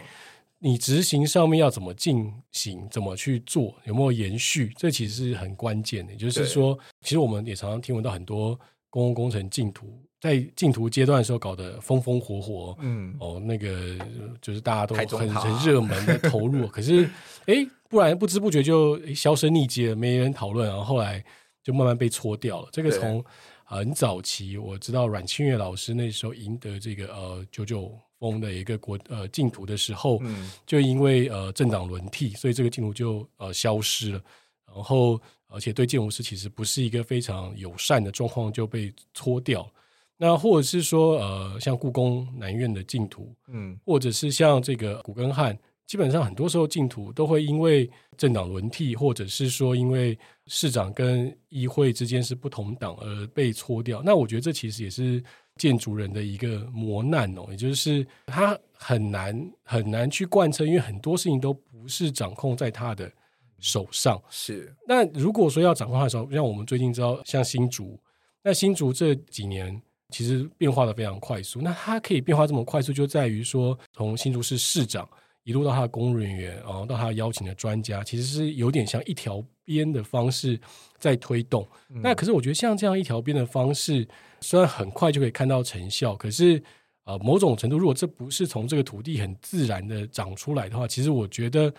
[0.60, 6.12] 你执行上面要怎么进行，怎么去做，有没有延续，这其实是很关键的。
[6.12, 9.88] 也就是说，其实我们也常常听闻到很多公共工程竞图，
[10.20, 13.98] 在竞图阶段的时候搞得风风火火，嗯，哦，那个
[14.42, 17.10] 就是大家都很很热门的投入，可是
[17.46, 17.68] 哎。
[17.90, 21.26] 不然不知不觉就销声匿迹了，没人讨论，然后后来
[21.64, 22.70] 就慢慢被搓掉了。
[22.72, 23.26] 这个从
[23.64, 34.22] 很早期，我知道阮清月老师那时候赢得这个呃九九风的一个国呃竞图的时候，嗯、就因为呃政党轮替，所以这个竞图就呃消失了。
[34.68, 35.20] 然后
[35.50, 39.70] 而且对建筑师其实不是一个非常友善的状况，就被搓掉。
[40.16, 45.58] 那或者是说呃像故宫南院的净土，嗯，或者是像这个古根汉。
[45.88, 54.00] 基本上很多时候净土都会因为政党轮替，或者是说因为市长跟议会之间是不同党而被搓掉。
[54.06, 55.24] 那我觉得这其实也是
[55.56, 63.12] 建筑人的一个磨难哦，也就是他很难很难去贯彻，因为很多事情都不是掌控在他的
[63.60, 64.22] 手上。
[64.30, 64.76] 是。
[64.88, 68.00] 那如果说要掌控的时候，像我们最近知道，像新竹，
[68.44, 71.62] 那新竹这几年其实变化的非常快速。
[71.62, 75.08] 那它可以变化这么快速，就在于说从新竹市市长。
[75.44, 80.60] 一路到他的公务人员，然后到他邀请的专家，其实是有点像一条边的方式
[81.00, 81.68] 在推动。
[81.90, 84.08] 嗯、那可是我觉得像这样一条边的方式，
[84.42, 86.62] 虽然很快就可以看到成效，可是
[87.06, 91.74] 呃，某种程度，如果这不是从这个土地很自然的长出来的话，其实我觉得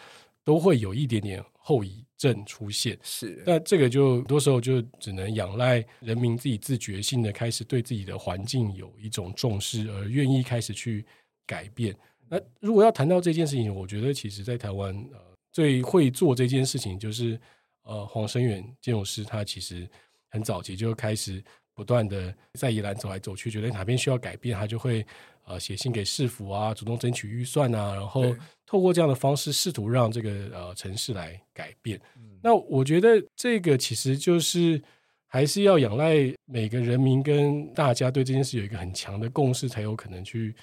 [0.51, 2.99] 都会有一点点后遗症出现。
[3.05, 11.07] 是，那这个就很多时候就只能仰赖人民自己自觉性的开始对自己的环境有一种重视，而愿意开始去
[11.47, 11.97] 改变。
[12.29, 15.21] 那如果要谈到这件事情，我觉得其实在台湾呃
[15.53, 17.41] 最会做这件事情就是
[17.85, 19.89] 呃黄生远建筑师，他其实
[20.31, 21.41] 很早期就开始
[21.77, 25.07] 不断的在宜兰走来走去，觉得哪边需要改变，他就会
[25.45, 28.35] 呃写信给市府啊，主动争取预算啊，然后
[28.71, 32.01] 透过这样的方式试图让这个呃城市来改变。
[32.15, 34.81] 嗯、那我觉得这个其实就是
[35.27, 40.55] 还是要仰赖每个人民跟大家对这件事有一个很强的共识，才有可能去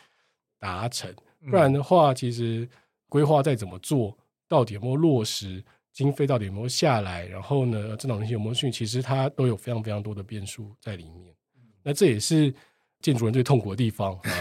[0.57, 1.13] 达成。
[1.49, 2.65] 不然的话，其实
[3.09, 4.17] 规划再怎么做，
[4.47, 11.35] 到底有没有落实，经费到底有没有下来，然后呢，政党那些有没有去，其实它都有非常非常多的变数在里面。
[11.83, 12.53] 那这也是
[13.01, 14.31] 建筑人最痛苦的地方啊！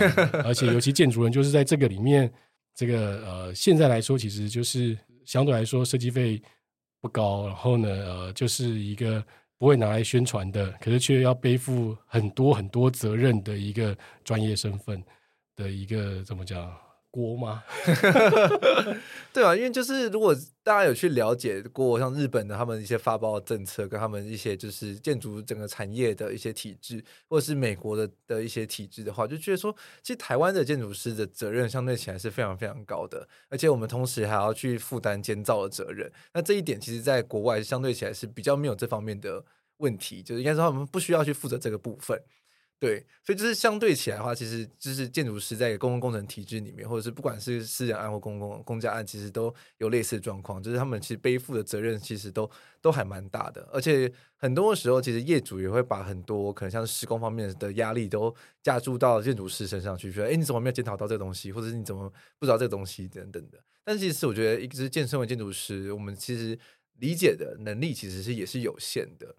[0.45, 2.33] 而且尤其建筑人就是在这个里面，
[2.77, 6.41] 这个呃，现在来说，其实就是相对来说设计费
[7.01, 9.25] 不高，然后呢，呃，就是一个
[9.57, 15.03] 不会拿来宣传的，可是却要背负很多很多责任的一个专业身份
[15.57, 16.71] 的一个怎么讲？
[17.17, 17.65] 国吗？
[19.33, 36.11] 对啊，因为就是如果大家有去了解过像日本的他们一些发包的政策，跟他们一些就是建筑整个产业的一些体制，或者是美国的的一些体制的话，就觉得说，其实台湾的建筑师的责任相对起来是非常非常高的，而且我们同时还要去负担监造的责任。
[36.35, 39.43] 那这一点其实，在国外相对起来是比较没有这方面的
[39.79, 42.21] 问题，就是应该说他们不需要去负责这个部分。
[42.79, 52.51] 对，所以就是相对起来的话，其实就是建筑师在公共工程体制里面，或者是不管是私人案或公共公家案，其实都有类似的状况，就是他们其实背负的责任其实都
[52.83, 63.59] 都还蛮大的，而且很多的时候，其实业主也会把很多可能像施工方面的压力都加注到建筑师身上去，说，哎，你怎么没有检讨到这个东西，或者是你怎么不知道这个东西等等的。
[63.85, 66.59] 但其实我觉得，一直健身为建筑师，我们其实
[66.99, 69.35] 理解的能力其实是也是有限的。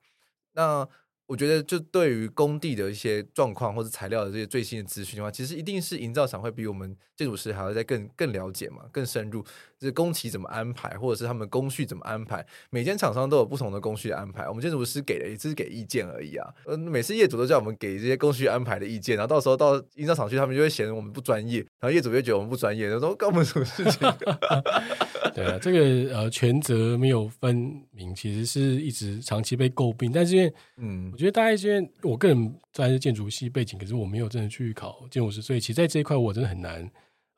[0.54, 0.88] 那
[1.28, 9.46] 我觉得，就对于工地的一些状况或者材料的这些最新的资讯的话，其实一定是营造厂会比我们建筑师还要再更更了解嘛，更深入。
[9.80, 14.50] 就是工期怎么安排，或者是他们工序怎么安排，每间厂商都有不同的工序安排。
[14.50, 16.52] 我们建筑师给的也只是给意见而已啊。
[16.66, 24.12] 呃，每次业主都叫我们给这些工序安排的意见，然后到时候到营造厂去，他们就会嫌我们不专业，然后业主就觉得我们不专业，就说干我们什么事情？
[25.36, 30.12] 对啊，这个呃权责没有分明，其实是一直长期被诟病。
[30.12, 32.38] 但是因为嗯，我觉得大概是因为我个人
[32.74, 36.88] 虽然是建筑系背景，可是我没有真的去考建筑师，所以其实在这一块我真的很难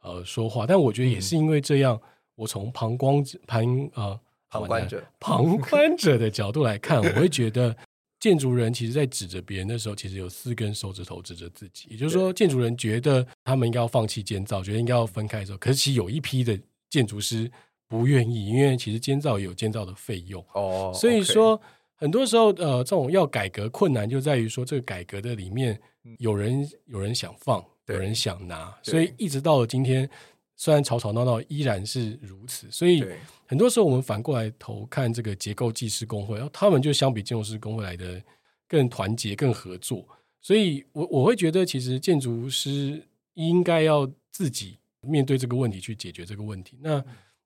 [0.02, 0.68] 呃说话。
[0.68, 1.96] 但我觉得也是因为这样。
[1.96, 4.18] 嗯我从旁观旁啊
[4.50, 7.76] 旁观者 旁观者的角度来看，我会觉得
[8.18, 11.90] 建筑人其实，在指着别人的时候，其实有四根手指头指着自己。
[11.92, 16.58] 也就是说，建筑人觉得他们应该要放弃建造，觉得应该要分开的时候，可是其实有一批的
[16.90, 17.52] 建筑师
[17.90, 20.94] 不愿意，因为其实建造也有建造的费用哦。
[20.96, 21.62] 所以说，
[22.00, 25.78] 很多时候，呃，这种要改革困难就在于说，这个改革的里面
[26.20, 30.10] 有人有人想放，有人想拿，所以一直到了今天，
[30.56, 32.72] 虽然吵吵闹闹依然是如此。
[32.72, 33.04] 所以
[33.46, 38.22] 很多时候我们反过来头看这个结构技师工会，然后他们就相比建筑师工会来的
[38.66, 40.08] 更团结、更合作。
[40.42, 46.78] 所以我我会觉得，其实建筑师应该要自己面对这个问题，去解决这个问题。
[46.82, 47.04] 那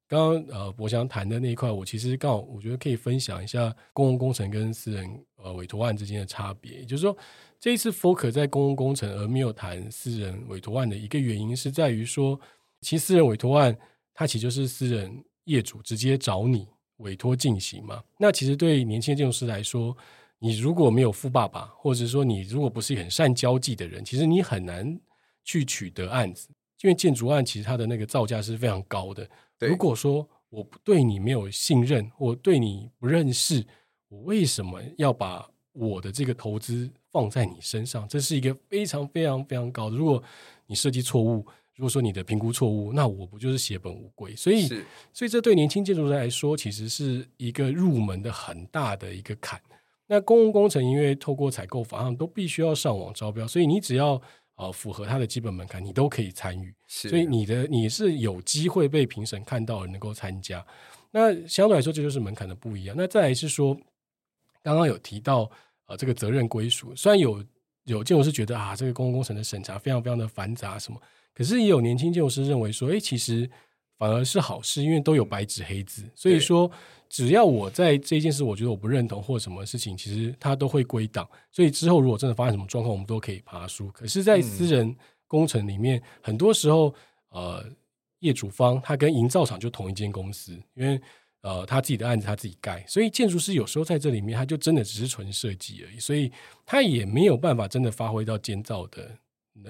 [0.07, 6.79] 刚刚呃，我想谈的那一块，我其实刚好我觉得可以分享一下公共工程跟私人呃委托案之间的差别。
[6.79, 7.17] 也就是说，
[7.59, 12.39] 这一次 focus 在公共工程而没有谈私人委托案的一个原因，是在于说，
[12.81, 13.75] 其实私人委托案
[14.13, 18.03] 它其实就是私人业主直接找你委托进行嘛。
[18.19, 19.95] 那其实对年轻建筑师来说，
[20.37, 24.99] 你如果没有富爸爸，或者说你如果不是很善交际的人，其实你很难
[25.43, 26.49] 去取得案子，
[26.81, 29.27] 因为建筑案其实它的那个造价是非常高的。
[29.67, 33.65] 如果说我对你没有信任，我对你不认识，
[34.07, 38.07] 我为什么要把我的这个投资放在你身上？
[38.07, 39.97] 这是一个非常非常非常高的。
[39.97, 40.21] 如果
[40.67, 41.45] 你设计错误，
[41.75, 44.35] 如果说你的评估错误，那我不就是血本无归？
[44.35, 44.67] 所以，
[45.11, 49.59] 所以这对年轻建筑师来说，其实是一个入门的很大的一个坎。
[50.07, 54.21] 那公共工程因为透过采购法上都必须要上网招标，所以你只要。
[54.55, 60.63] 呃，符合它的基本门槛，你都可以参与，所以你的你是有机会被评审看到能够参加。
[61.09, 62.95] 那相对来说，这就是门槛的不一样。
[62.97, 63.75] 那再来是说，
[64.61, 65.49] 刚刚有提到
[65.87, 67.43] 呃，这个责任归属，虽然有
[67.85, 71.01] 有建筑师觉得啊，这个公共工程的审查非常非常的繁杂什么，
[71.33, 73.49] 可是也有年轻建筑师认为说，哎，其实
[73.97, 76.71] 反而是好事，因为都有白纸黑字，所以说。
[77.13, 81.29] 只要我在这件事，我觉得我不认同或什么事情，其实它都会归档。
[81.51, 83.87] 所以之后如果真的发生什么状况，我们都可以爬书。
[83.91, 84.95] 可是，在私人
[85.27, 86.91] 工程里面，嗯、很多时候，
[87.29, 87.63] 呃，
[88.21, 90.99] 业主方他跟营造厂就同一间公司，因为
[91.41, 96.31] 呃，他自己的案子他自己盖，所以建筑师有时候在这里面，他就真的只是纯设计而已，所以
[96.65, 99.07] 他也没有办法真的发挥到建造的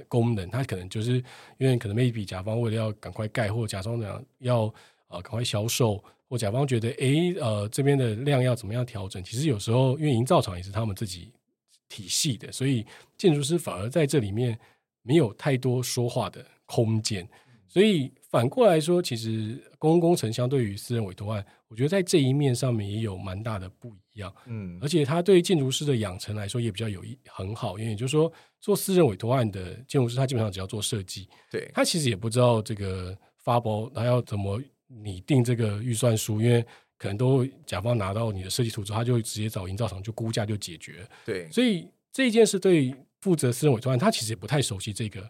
[0.07, 0.49] 功能。
[0.49, 1.21] 他可能就是
[1.57, 4.73] 因为可能 maybe 甲方为了要赶快盖，或者甲方想要
[5.09, 6.01] 呃赶快销售。
[6.33, 9.23] 我甲方觉得，诶，呃，这边的量要怎么样调整？
[9.23, 11.31] 其实有时候，因为营造厂也是他们自己
[11.87, 12.83] 体系的，所以
[13.15, 14.57] 建筑师反而在这里面
[15.03, 17.29] 没有太多说话的空间。
[17.67, 24.33] 所以反过来说，其实公共工程相对于私人委托案，我觉得在这一面上面也有蛮大的不一样。
[24.47, 34.59] 嗯，而且他对建筑师的养成来说也比较有一很好，因为也就是说，做私人委托案的建筑师，他基本上只要做设计，对，他其实也不知道这个发包他要怎么。
[34.87, 36.65] 拟定这个预算书，因为
[36.97, 41.07] 可能都甲方拿到你的设计图之后，他就直接找营造厂就估价就解决。
[41.25, 45.29] 对，所以这一件事对负责私人委托案，他其实也不太熟悉这个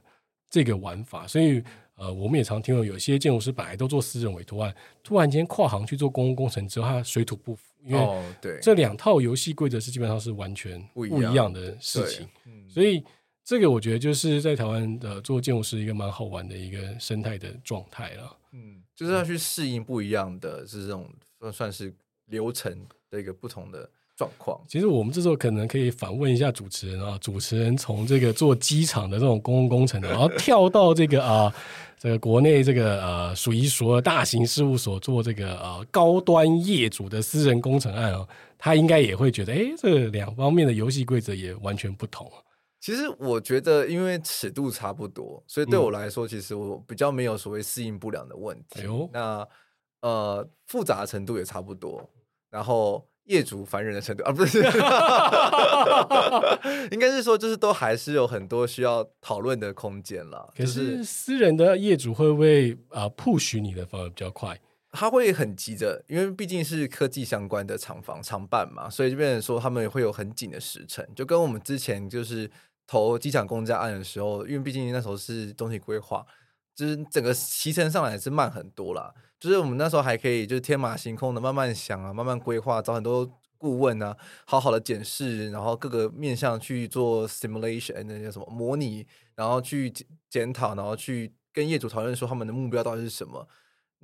[0.49, 1.25] 这个玩法。
[1.25, 1.63] 所以
[1.95, 12.27] 呃，我们也常听到有些建筑师本来都做私人委托案，突然间跨行去做公共工程之后，他水土不服，因为对这两套游戏规则是基本上是完全不一样的事情。
[12.45, 13.03] 嗯，所以
[13.43, 18.37] 这个我觉得就是在台湾的做建筑师一个蛮好玩的一个生态的状态了。
[18.51, 18.82] 嗯。
[19.03, 21.05] 就是要去适应不一样的，是这种
[21.41, 21.93] 算算是
[22.27, 22.73] 流程
[23.09, 24.57] 的一个不同的状况。
[24.65, 31.53] 其实我们这时候可能可以反问一下主持人啊，主持人从这个做机场的这种公共工程的，然后跳到这个啊，
[31.99, 38.25] 这个国内这个呃数一数二大型事务所做这个呃高端业主的私人工程案啊，
[38.57, 42.31] 他应该也会觉得，哎，这两方面的游戏规则也完全不同。
[42.83, 48.81] 其实我觉得，因为尺度差不多，所以对我来说，其实我比较没有所谓适应不良的问题。
[48.83, 49.47] 嗯、那
[50.01, 52.09] 呃，复杂的程度也差不多，
[52.49, 54.61] 然后业主烦人的程度啊，不是，
[56.91, 60.51] 应该是说，就是都还是有很多需要讨论的空间了。
[60.53, 64.59] 可是私人的业主会不会啊 push 你的反而比较快？
[64.91, 72.51] 他会很急着，因为毕竟是科技相关的厂房厂办嘛，所以这边说他们会有很紧的时程，就跟我们之前就是。
[72.85, 76.25] 投机场公家案的时候，因为毕竟那时候是总体规划，
[76.75, 79.13] 就是整个期程上来是慢很多啦。
[79.39, 84.15] 就是我们那时候还可以就是天马行空的慢慢想啊，慢慢规划，找很多顾问啊，
[84.45, 89.05] 好好的检视，然后各个面向去做 simulation，那叫什么模拟，
[89.35, 89.91] 然后去
[90.29, 93.47] 检讨，然后去跟业主讨论说他们的目标到底是什么。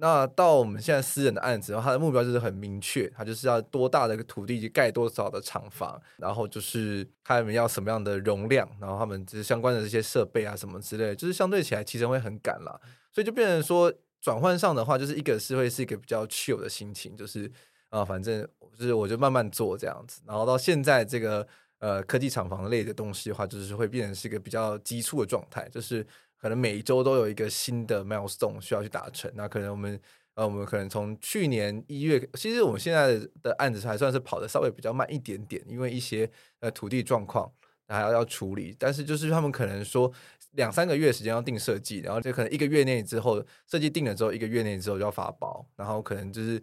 [0.01, 12.79] 那到我们现在私人的案子，然后他的目标就是很明确，他就是要多大的一个土地去盖多少的厂房，然后就是他们要什么样的容量，然后他们就是相关的这些设备啊什么之类，就是相对起来其实会很赶啦，
[13.11, 17.51] 所以就变成说转换上的话，就是一个是会是一个比较 chill 的心情，就是
[17.89, 18.47] 啊、反正
[18.77, 21.45] 就是我就慢慢做这样子，然后到现在这个
[21.79, 26.07] 呃科技厂房类的东西的话，就是会变成是一个比较急促的状态，就是。
[26.39, 29.99] 可能每一周都有一个新的 milestone 需要去达成，那可能我们
[30.35, 36.29] 呃，我们可能从去年一月，其实我们现在的案子还算是跑的稍微比较慢一点点，因为一些
[36.61, 37.51] 呃土地状况
[37.87, 38.75] 还要要处理。
[38.79, 40.11] 但是就是他们可能说
[40.51, 46.61] 两三个月时间要定设计，然后就可能一个月内之后设计定了之后，一个月内之后就要发包，然后可能就是。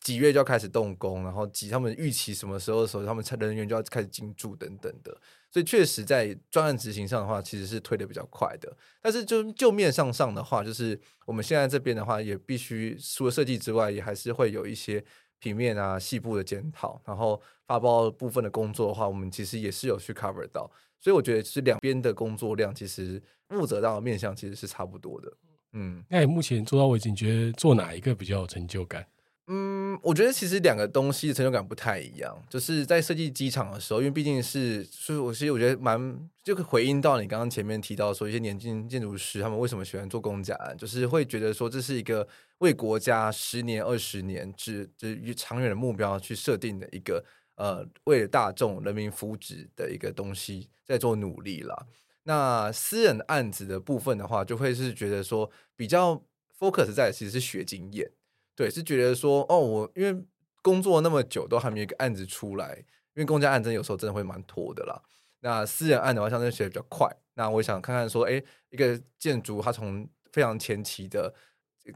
[0.00, 5.20] 几月就要开始动工，然后几他们预期什么时候的时候，他们人员就要开始进驻等等的，
[5.52, 8.74] 所以确实在专案执行上的话，其实是推得比较快的。
[9.02, 15.04] 但是就就面上上的话，就是我们现在这边的话，也必须除了设计之外，也还是会有一些
[15.38, 20.70] 平面啊、细部的检讨，然后发包部分的工作的话，我们其实也是有去 cover 到。
[20.98, 25.32] 所以我觉得是两边的工作量，其实负责到面向其实是差不多的。
[25.72, 29.04] 嗯，那你目前做到为止，你觉得做哪一个比较有成就感？
[29.48, 32.40] 嗯，我觉得其实两个东西的成就感不太一样。
[32.48, 42.26] 就是在设计机场的时候，因为毕竟是，所以我其实我觉得蛮就可以回应到你刚刚前面提到说，一些年轻建筑师他们为什么喜欢做公家案，就是会觉得说这是一个
[42.58, 47.24] 为国家十年、二十年至至长远的目标去设定的一个
[47.56, 51.86] 呃，为了大众人民福祉的一个东西在做努力啦。
[52.22, 56.22] 那私人案子的部分的话，就会是觉得说比较
[56.56, 58.08] focus 在其实是学经验。
[58.54, 60.24] 对，是觉得说哦，我因为
[60.62, 62.76] 工作那么久，都还没有一个案子出来，
[63.14, 65.02] 因为公家案真有时候真的会蛮拖的啦。
[65.40, 67.08] 那私人案的话，相对学的比较快。
[67.34, 68.40] 那我想看看说，哎，
[68.70, 71.34] 一个建筑它从非常前期的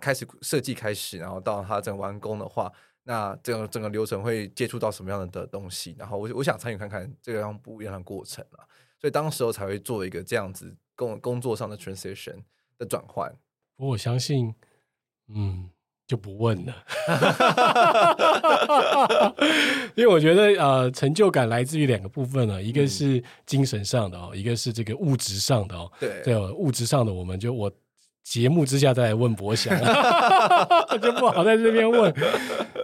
[0.00, 2.72] 开始设计开始，然后到它整完工的话，
[3.04, 5.94] 那整个整个流程会接触到什么样的东西？
[5.98, 8.66] 然后我我想参与看看这个样不一样的过程啦。
[8.98, 12.42] 所以当时候才会做一个这样子工工作上的 transition
[12.78, 13.32] 的转换。
[13.76, 14.54] 我相信，
[15.28, 15.70] 嗯。
[16.06, 16.72] 就不问了，
[19.96, 25.90] 因为我觉得呃，成就感来自于两个部分呢，一个是精神上的哦，一个是这个物质上的哦。
[25.98, 27.68] 对，对，物质上的我们就我
[28.22, 29.76] 节目之下再来问博翔，
[31.02, 32.14] 就不好在这边问。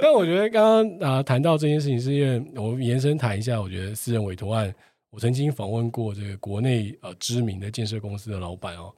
[0.00, 4.74] 但我觉得刚刚啊谈到这件事情，是因为我们延伸谈一下，我觉得私人委托案，
[5.10, 8.92] 我曾经访问过这个国内呃知名的建设公司的老板哦，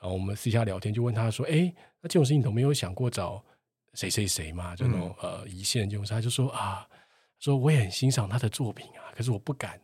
[0.00, 1.70] 然后我们私下聊天就问他说，哎，
[2.00, 3.44] 那这种事情你都没有想过找？
[3.96, 6.86] 谁谁谁嘛，就那种、嗯、呃一线就是他就说啊，
[7.40, 9.80] 说我也很欣赏他的作品啊，可是我不敢。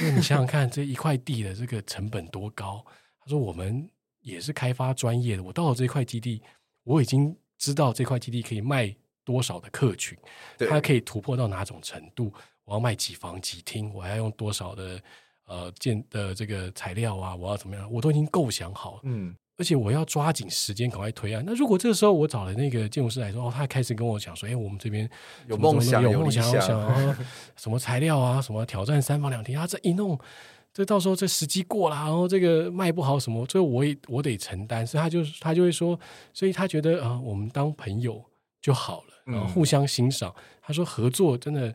[0.00, 2.82] 因为你想想看，这一块地的这个成本多高？
[3.20, 3.86] 他说我们
[4.20, 6.40] 也是开发专业的，我到了这块基地，
[6.84, 10.16] 我已经知道这块基地可以卖多少的客群，
[10.58, 12.32] 它可以突破到哪种程度，
[12.64, 15.02] 我要卖几房几厅，我还要用多少的
[15.44, 19.00] 呃建的这个材料啊，我要怎么样，我都已经构想好了。
[19.02, 19.36] 嗯。
[19.58, 21.42] 而且我要抓紧时间赶快推案。
[21.46, 25.08] 那如果这个时候我找了那个建筑师来说，哦，他开始跟我讲说，哎，我们这边
[25.46, 27.18] 有梦想，有梦想，有想啊，
[27.56, 30.18] 什么材料啊，什么挑战三房两厅啊，这一弄，
[30.72, 34.86] 这到时候这时机过了，然后这个卖不好什么，最后我也我得承担。
[34.86, 35.98] 所以他就他就会说，
[36.32, 38.24] 所以他觉得啊、呃，我们当朋友
[38.60, 40.32] 就好了，然后互相欣赏。
[40.36, 41.74] 嗯、他说合作真的。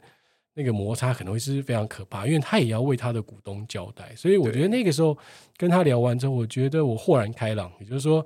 [0.57, 5.15] 那个摩擦可能会是非常可怕，因为他也要为他的股东交代，所以我觉得那个时候
[5.55, 7.71] 跟他聊完之后，我觉得我豁然开朗。
[7.79, 8.25] 也就是说，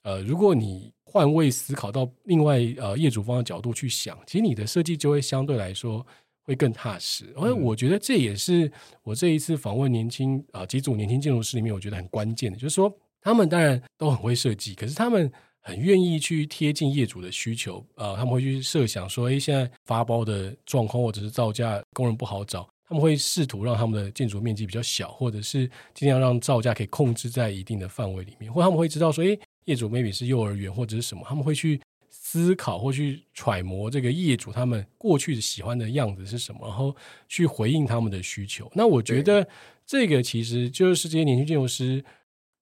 [0.00, 6.04] 呃，如果你换位思考到另外呃业主方的角度去想，其实你的设计就会相对来说
[6.44, 7.30] 会更踏实。
[7.36, 8.72] 而我觉得这也是
[9.02, 15.30] 我这一次访问年轻啊、呃、几组年轻建筑师里面，我觉得很关键的，就是说他们当然都很会设计，可是他们。
[15.66, 36.94] 很愿意去贴近业主的需求，呃，他们会去设想说，诶，现在发包的状况或者是造价，工人不好找，他们会试图让他们的建筑面积比较小，或者是尽量让造价可以控制在一定的范围里面，或他们会知道说，诶，业主 maybe 是幼儿园或者是什么，他们会去思考或去揣摩这个业主他们过去的喜欢的样子是什么，然后
[37.26, 38.70] 去回应他们的需求。
[38.72, 39.44] 那我觉得
[39.84, 42.04] 这个其实就是这些年轻建筑师。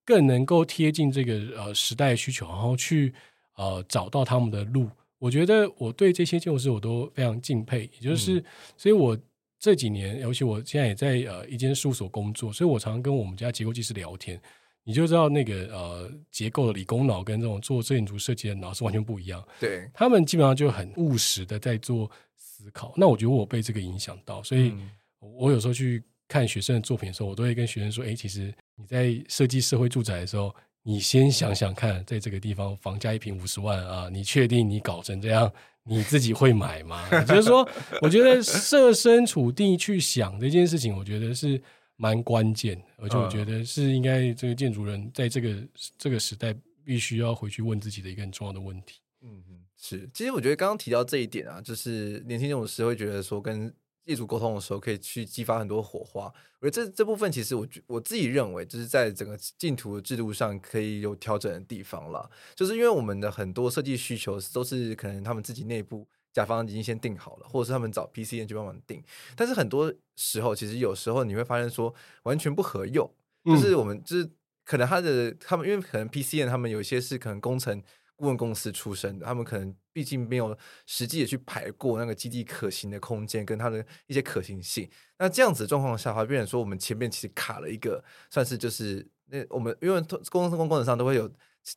[0.05, 3.13] 更能够贴近这个呃时代的需求，然后去
[3.57, 4.89] 呃找到他们的路。
[5.19, 7.89] 我觉得我对这些建筑师我都非常敬佩。
[7.99, 8.45] 也就是，嗯、
[8.77, 9.17] 所以我
[9.59, 14.39] 这几年，尤其我现在也在呃一间事务所工作，所以我常常跟我们家结构技师聊天，
[14.83, 19.43] 你就知道那个呃结构的理工脑跟这种做建筑设计的脑是完全不一样。
[19.59, 22.93] 对，他们基本上就很务实的在做思考。
[22.95, 24.75] 那我觉得我被这个影响到，所以
[25.19, 30.53] 我有时候去看学生的作品的时候，我都会跟学生说：“哎，其实。”你在设计社会住宅的时候，
[30.83, 35.49] 你先想想看，在这个地方房价一平五十万啊，你确定你搞成这样，
[35.85, 37.09] 你自己会买吗？
[37.23, 37.65] 就是说，
[38.03, 41.63] 我觉得设身处地去想这件事情，我觉得是
[41.95, 45.57] 蛮关键，而且我觉得是应该这个建筑人在这个
[45.97, 46.53] 这个时代
[46.85, 48.99] 必须要回去问自己的一个很重要的问题。
[49.23, 50.11] 嗯嗯，是。
[50.13, 53.73] 其实我觉得刚刚提到这一点啊，就是年轻建筑师会觉得说跟
[54.05, 56.33] 业主沟通的时候，可以去激发很多火花。
[56.61, 62.31] 我觉得这这部分其实我我自己认为，就是在整个竞图的制度上可以有调整的地方了。
[62.55, 69.03] 就是因为我们的很多设计需求都是可能他们自己内部甲方已经先定好了，或者是他们找 PCN 去帮忙定。
[69.37, 71.95] 但是很多时候，其实有时候你会发现说
[72.25, 73.11] 完全不合用，
[73.45, 74.31] 就是我们就是
[74.65, 77.83] 可能他的他们因为可能 PCN 他们有一些是可能工程。
[78.17, 84.87] 顾问公司出身的，他们可能毕竟没有实际的去排过那个基地可行的空间跟它的一些可行性。
[85.19, 91.31] 那这样子状况下的话，变成说我们前面其实卡了一个，算是就是那我们因为工程工程上都会有，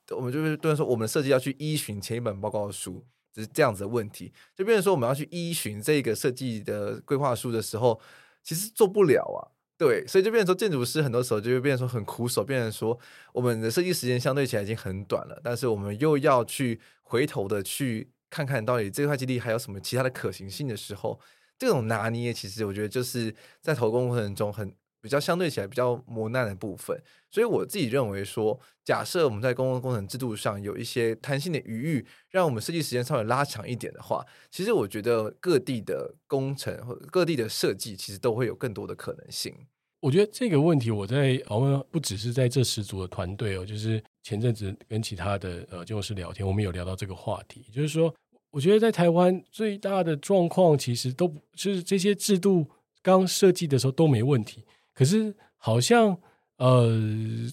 [0.09, 8.01] 我们就是对说我们设计要去依循前一本报告书，只是这样子的问题，就变成说我们要去依循这个设计的规划书的时候，
[8.43, 9.53] 其实做不了啊。
[9.80, 12.97] 对，所以就变成说，建筑师很多时候就会变成说很苦手，变成说
[13.32, 21.20] 我们的设计时间相对起来已经很短了，但是我们又要去回头的去看看到底这块基地还有什么其他的可行性的时候，
[21.58, 27.01] 这种拿捏其实我觉得就是在投工过程中很比较相对起来比较磨难的部分。
[27.32, 39.55] 所以我自己认为说，假设我们在公共工程制度上有一些弹性的余裕，让我们设计时间稍微拉长一点的话，其实我觉得各地的工程或各地的设计其实都会有更多的可能性。
[39.99, 48.14] 我觉得这个问题，我在访问不只是在这十组的团队哦，就是前阵子跟其他的呃建筑师聊天，我们有聊到这个话题，就是说，
[48.52, 52.68] 我觉得在台湾最大的状况其实都就是这些制度
[53.02, 56.18] 刚设计的时候都没问题，可是好像。
[56.60, 56.90] 呃，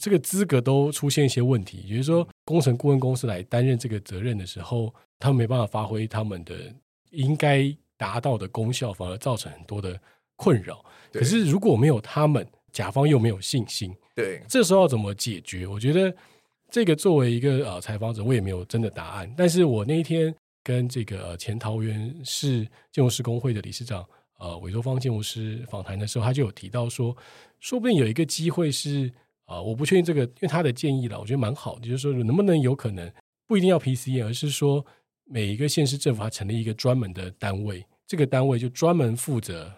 [0.00, 6.74] 这个资格都出现一些问题，也就是说，工程顾问公司来担任这个责任的时候，他们没办法发挥他们的
[7.10, 10.00] 应该达到的功效，反而造成很多的
[10.36, 10.82] 困扰。
[11.12, 15.66] 可是如果没有他们，甲方又没有信心，对，这时候要怎么解决？
[15.66, 16.10] 我觉得
[16.74, 19.32] 这个作为一个呃采访者，我也没有真的答案。
[19.36, 24.04] 但是我那一天跟这个呃前桃园市建筑师公会的理事长。
[24.40, 27.16] 呃，委托方建筑师访谈的时候，他就有提到说，
[27.60, 29.08] 说不定有一个机会是，
[29.46, 33.08] 呃，我不确定这个，因为他的建议了，我觉得蛮好，就是说能不能有可能
[33.46, 34.84] 不一定要 PCN，而是说
[35.26, 39.72] 每一个县市政府它成立一个专门的单位，这个单位就专门负责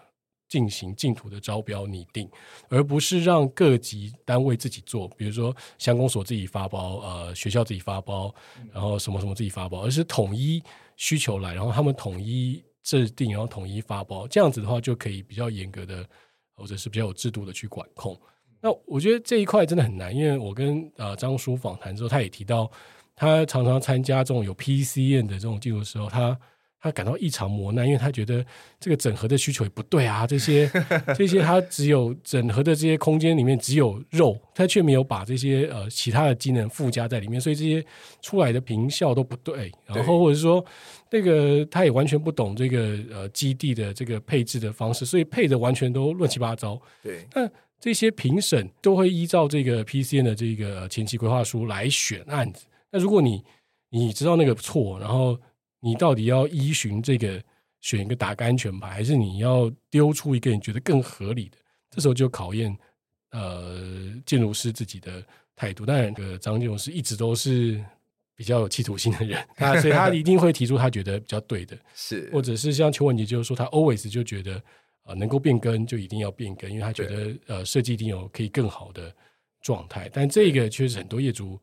[0.47, 2.29] 进行净土的招标拟定，
[2.69, 8.33] 而不是让各级单位自己做，比如说乡公所自己发包，呃，学校自己发包，
[8.71, 10.61] 然后什么什么自己发包，而是统一
[10.95, 12.63] 需求来，然后他们统一。
[12.83, 16.07] 制定，然后统一发包，这样子的话就可以比较严格的，
[16.55, 18.17] 或者是比较有制度的去管控。
[18.61, 22.71] 那我觉得这一块真的很难，因为我跟呃张叔访谈之后，他也提到，
[23.13, 26.39] 他常常参加这种有 PCN 的这种技术的时候，他。
[26.79, 28.45] 他感到异常磨难，因为他觉得
[28.79, 30.69] 这个整合的需求也不对啊，这些
[31.17, 37.83] 这些他只有整合的这些空间里面只有肉，他却没有把这些呃其他的机能附加在里面，所以这些
[38.21, 39.71] 出来的评效都不对。
[39.85, 40.63] 然后或者是说
[41.09, 46.79] 那个他也完全不懂这个呃基地的这个配置的方式，所以配的完全都乱七八糟。
[47.01, 47.49] 对，那
[47.79, 52.65] 这些评审都会依照这个 PCN 的这个前期规划书来选案子。
[52.91, 53.43] 那如果你
[53.89, 55.39] 你知道那个错，然后
[55.79, 57.41] 你到底要依循这个
[57.81, 61.57] 选一个打个安全牌，还是你要丢出一个你觉得更合理的？
[61.89, 62.75] 这时候就考验
[63.31, 65.23] 呃建筑师自己的
[65.55, 65.85] 态度。
[65.85, 67.83] 当然，这个张建筑师一直都是
[68.35, 74.61] 比较有企图心的人， 他所以他一定会提出他觉得比较对的， 是或者是像邱文杰就是说，他 always 就觉得
[75.03, 79.15] 呃能够变更就一定要变更，因为他觉得呃设计一定有可以更好的
[79.61, 80.09] 状态。
[80.11, 81.59] 但这个确实很多业主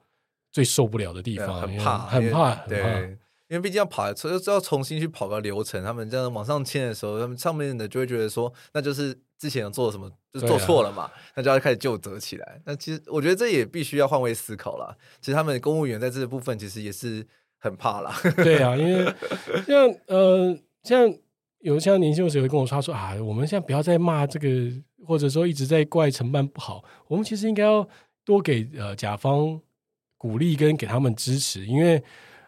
[0.51, 3.24] 最受不了的地方，很怕，很怕，很怕。
[3.49, 5.85] 因为毕竟要跑，所以就要重新去跑个流程。
[5.85, 12.61] 他们这样往上签的时候，他们上面的就会觉得说，那就是之前有做什么，就做错了嘛，啊、那就要开始就责起来。
[12.65, 14.97] 那其实我觉得这也必须要换位思考啦。
[15.21, 17.27] 其实他们公务员在这个部分其实也是
[17.59, 18.15] 很怕啦。
[18.37, 19.15] 对啊，因为
[19.67, 21.15] 像呃，像
[21.61, 24.49] 有像年轻的时候跟我说，他说啊，我们现在不要再骂这个，
[25.07, 27.87] 或者说一直在怪承办不好，我们其实应该要
[28.25, 29.61] 多给呃甲方
[30.17, 32.03] 鼓励跟给他们支持，因为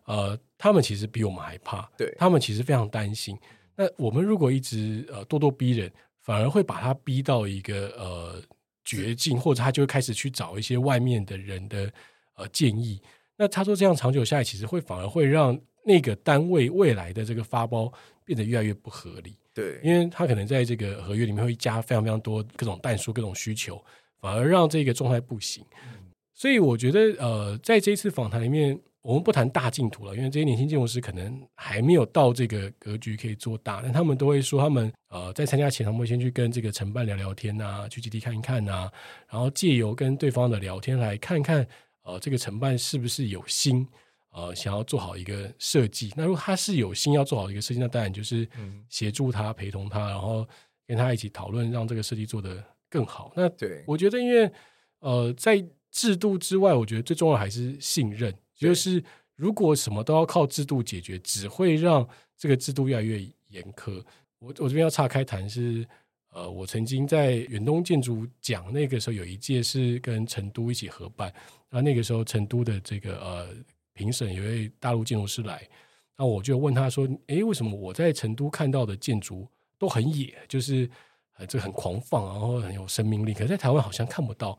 [0.06, 0.38] 呃。
[0.58, 3.38] 他们其实比我们还怕，对，他们其实非常担心。
[3.76, 5.92] 那我们如果一直呃咄咄逼人，
[6.22, 8.42] 反而会把他逼到一个呃
[8.86, 11.92] 绝境，或者他就会开始去找一些外面的人的
[12.36, 12.98] 呃建议。
[13.36, 17.92] 那他说这样长久下来，其实会反而会让那个单位未来的这个发包
[18.24, 19.36] 变得越来越不合理。
[19.52, 23.78] 对，因为他可能在这个合约里面会加非常非常多各种但书、各种需求，
[24.22, 25.62] 反而让这个状态不行。
[25.92, 28.80] 嗯、所以我觉得呃，在这一次访谈里面。
[29.06, 38.90] 我们不谈大净土了，因为这些年轻建筑师可能还没有到这个格局可以做大，但他们都会说，他们呃在参加前，他们会先去跟这个承办聊聊天啊，去基地看一看啊，
[39.30, 41.64] 然后借由跟对方的聊天来看看，
[42.02, 43.86] 呃，这个承办是不是有心，
[44.32, 46.12] 呃，想要做好一个设计。
[46.16, 48.48] 那如果他是有心要做好一个设计，那当然就是
[48.88, 50.44] 协助他、陪同他，然后
[50.84, 53.32] 跟他一起讨论，让这个设计做得更好。
[53.36, 54.50] 那对，我觉得因为
[54.98, 58.34] 呃，在制度之外，我觉得最重要还是信任。
[58.56, 59.02] 就是
[59.34, 64.02] 如果什么都要靠制度解决，只会让这个制度越来越严苛。
[64.38, 65.86] 我我这边要岔开谈是，
[66.32, 71.32] 呃，我曾经在远东建筑奖那个时候有一届是跟成都一起合办，
[71.68, 73.48] 然后那个时候成都的这个呃
[73.92, 75.66] 评审有一位大陆建筑师来，
[76.16, 79.46] 那我就问他说：“诶，为什么我在成都看到的建筑
[79.78, 80.88] 都很野，就是
[81.36, 84.58] 呃这很狂放，然后很有生命力，可是在台湾好像看不到？”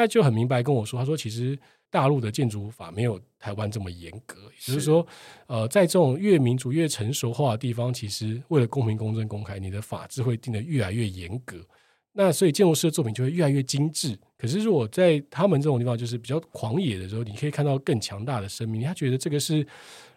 [0.00, 1.58] 他就很明白跟我说：“他说其实。”
[1.94, 5.06] 大陆的建筑法没有台湾这么严格，也就是说，
[5.46, 11.64] 呃，在这种越民主越成熟化的地方，其实为了公平、公正、公开，你的法制会定得越来越严格。
[12.12, 14.18] 那所以建筑师的作品就会越来越精致。
[14.36, 18.82] 可是如果在他们这种地方，就是比较狂野的时候，你可以看到更强大的生命。
[18.82, 19.64] 他觉得这个是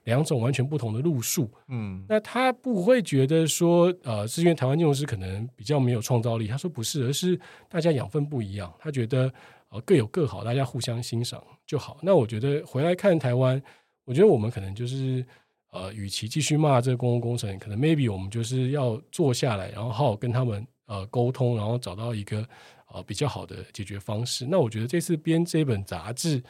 [0.06, 1.48] 两种完全不同的路数。
[1.68, 6.48] 嗯，那他不会觉得说，呃，是因为台湾建筑师可能比较没有创造力。
[6.48, 8.74] 他说不是，而是大家养分不一样。
[8.80, 9.32] 他觉得。
[9.70, 11.98] 呃，各有各好，大家互相欣赏就好。
[12.02, 13.62] 那我觉得回来看台湾，
[14.06, 15.26] 我觉得我们可能就是
[15.72, 22.48] 呃，与其继续骂这个公共工程，可能 maybe 我们就是要坐下来，然后好好跟他们呃沟通，然后找到一个
[22.94, 24.46] 呃比较好的解决方式。
[24.46, 26.42] 那我觉得这次编这本杂志，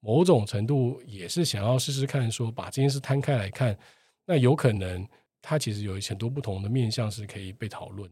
[0.00, 3.76] 某种程度也是想要试试看，说把这件事摊开来看，
[4.24, 5.06] 那有可能
[5.42, 8.10] 它其实有很多不同的面向是可以被讨论。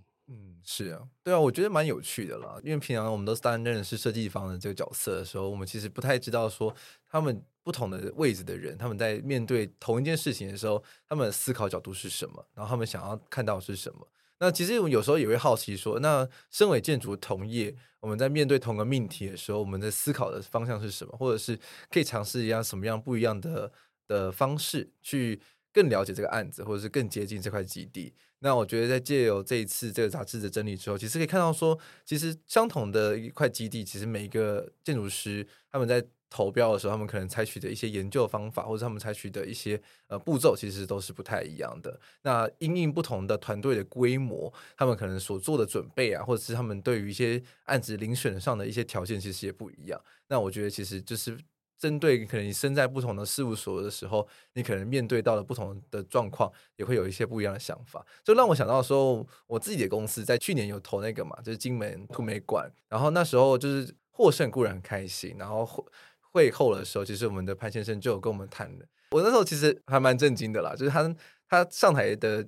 [0.64, 2.58] 是啊，对啊，我觉得蛮有趣的啦。
[2.62, 6.74] 因为平常我们都担任是设计方的这个角色的时候，我们其实不太知道说
[7.08, 14.06] 他们不同的位置的人，他们在面对同一件事情的时候，他们思考角度是什么，然后他们想要看到是什么。
[14.38, 21.58] 那其实我有时候也会好奇说，那身为建筑同业，我们在面对同个命题的时候，我们的思考的方向是什么，或者是
[21.90, 23.70] 可以尝试一样什么样不一样的
[24.08, 25.38] 的方式去
[25.72, 28.14] 更了解这个案子，或者是更接近这块基地。
[28.42, 42.00] 那我觉得，在借由这一次这个杂志的整理之后，其实可以看到说，其实相同的一块基地，其实每一个建筑师他们在投标的时候，他们可能采取的一些研究方法，或者他们采取的一些呃步骤，其实都是不太一样的。
[42.22, 50.00] 那因应不同的团队的规模，他们可能所做的准备啊，或者是他们对于一些案子遴选上的一些条件，其实也不一样。
[50.28, 51.36] 那我觉得，其实就是。
[51.80, 58.04] 针对可能你身在不同的事务所的时候，你可能面对到了不同的状况，也会有一些不一样的想法。
[58.22, 65.82] 就让我想到说，我自己的公司在去年有投那个嘛，就是金门土美馆，然后那时候就是获胜固然很开心，然后会
[66.20, 68.86] 会后的时候，其实我们的潘先生就有跟我们谈的。
[69.12, 71.16] 我那时候其实还蛮震惊的啦，就是他
[71.48, 72.46] 他上台的，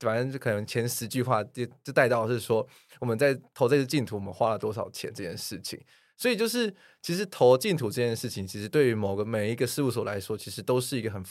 [0.00, 2.64] 反正就可能前十句话就就带到是说
[3.00, 5.82] 我们在投这个竞图，我们花了多少钱这件事情。
[6.16, 11.22] 所以就是，其实投净土这件事情，其实对于某个每一个事务所来说，其实都是一个很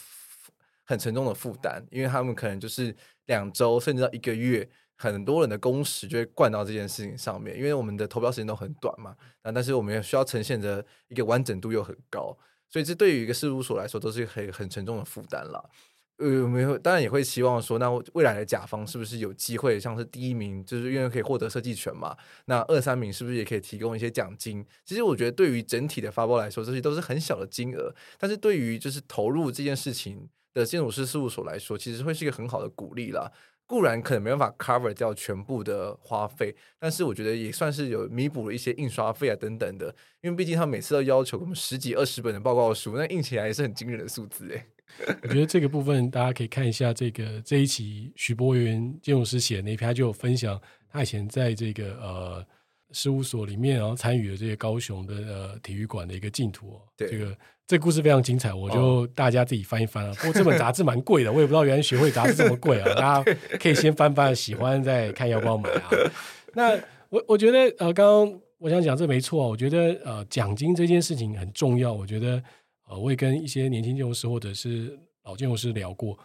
[0.83, 7.57] 很沉重的负担，因为他们可能就是两周甚至到一个月，很多人的工时就会灌到这件事情上面。
[7.57, 12.37] 因为我们的投标时间都很短嘛，啊，但是我们也需要呈现的一个完整度又很高，
[12.69, 15.69] 所以这对于一个事务所来说，都是很很沉重的负担了。
[16.17, 22.15] 呃，没有当然也会希望说，那未来的甲方是不是有机会，像是第一名，就是因为可以获得设计权嘛？
[22.45, 24.65] 那二三名是不是也可以提供一些奖金？
[24.85, 33.29] 其实我觉得，对于整体的发包来说，这些都是很小的金额，但是对于就是投入这件事情的建筑师事务所来说，其实会是一个很好的鼓励啦。
[33.67, 44.65] 固然可能没办法 cover 掉全部的花费，但是我觉得也算是有弥补了一些印刷费啊等等的，因为毕竟他每次都要求我们十几二十本的报告书，那印起来也是很惊人的数字诶。
[45.23, 52.45] 我觉得这个部分大家可以看一下这个这一期徐博元建筑师写的那篇，他就有分享他以前在这个呃
[52.91, 56.79] 事务所里面，然后参与了这些高雄的呃体育馆的一个竞图。
[56.95, 60.11] 对，这个这个故事非常精彩，我就大家自己翻一翻啊。
[60.11, 62.93] 哦、不过这本 杂志蛮贵的，我也不知道原来学会杂志这么贵啊。
[62.95, 65.89] 大家可以先翻翻，喜欢再看要不要买啊。
[66.53, 66.79] 那
[67.09, 72.41] 我我觉得呃，刚刚我想讲这没错啊，我觉得呃奖金这件事情很重要，我觉得。
[72.87, 76.15] 呃，我也跟一些年轻建筑师或者是老建筑师聊过，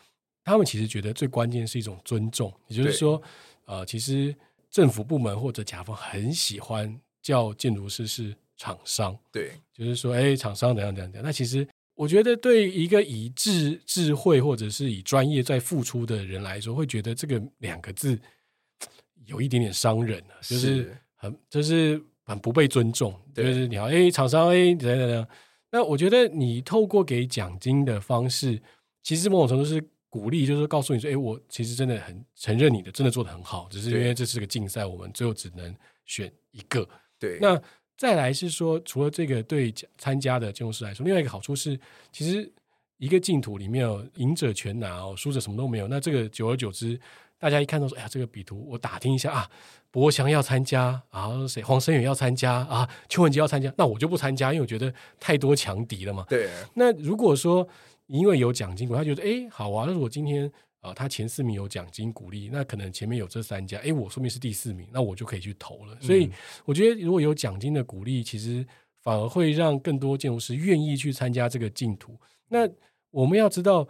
[0.44, 3.22] 他们其实觉得最关键是一种尊重，也就是说，
[3.64, 4.36] 呃，其实
[4.70, 11.24] 政府部门或者甲方很喜欢叫建筑师是厂商，对，就是说，哎，厂商怎样怎样怎样。
[11.24, 18.18] 那其实我觉得，对一个以智智慧或者是以专业在付出的人来说，会觉得这个两个字
[19.26, 20.96] 有一点点伤人啊，就是。
[21.22, 25.28] 很就是很不被尊重，就是你好，哎，厂商，哎，怎样怎样。
[25.70, 28.58] 那我觉得你透过给奖金的方式，
[29.02, 36.86] 其实某种程度是鼓励，就是告诉你说，哎，我其实真的很承认你的，真的做的很好，只是因为这是个竞赛，我们最后只能选一个。
[37.18, 37.38] 对。
[37.40, 37.58] 那
[37.96, 41.78] 再来是说，除了这个对参加的建筑师来说，另外一个好处是，
[42.10, 42.52] 其实
[42.98, 45.86] 一个净土里面哦，赢者全拿哦，输者什么都没有。
[45.86, 46.98] 那这个久而久之，
[47.38, 49.50] 大家一看到说，哎呀，这个比图，我打听一下啊，
[49.90, 56.26] 博翔要参加啊，谁黄生远要参加啊，邱文杰要参加，那我就不参加，因为我觉得太多强敌了嘛。
[56.28, 56.50] 对。
[56.74, 57.68] 那如果说
[58.10, 60.50] 因为有奖金，他觉得哎，好啊，那如果今天
[60.80, 65.96] 啊，他前四名有奖金鼓励，那可能前面有这三家，哎，我说明是第四名，那我就可以去投了。
[66.00, 66.30] 所以
[66.64, 68.66] 我觉得如果有奖金的鼓励，其实
[69.00, 72.18] 反而会让更多建筑师愿意去参加这个竞图。
[72.48, 72.68] 那
[73.10, 73.88] 我们要知道。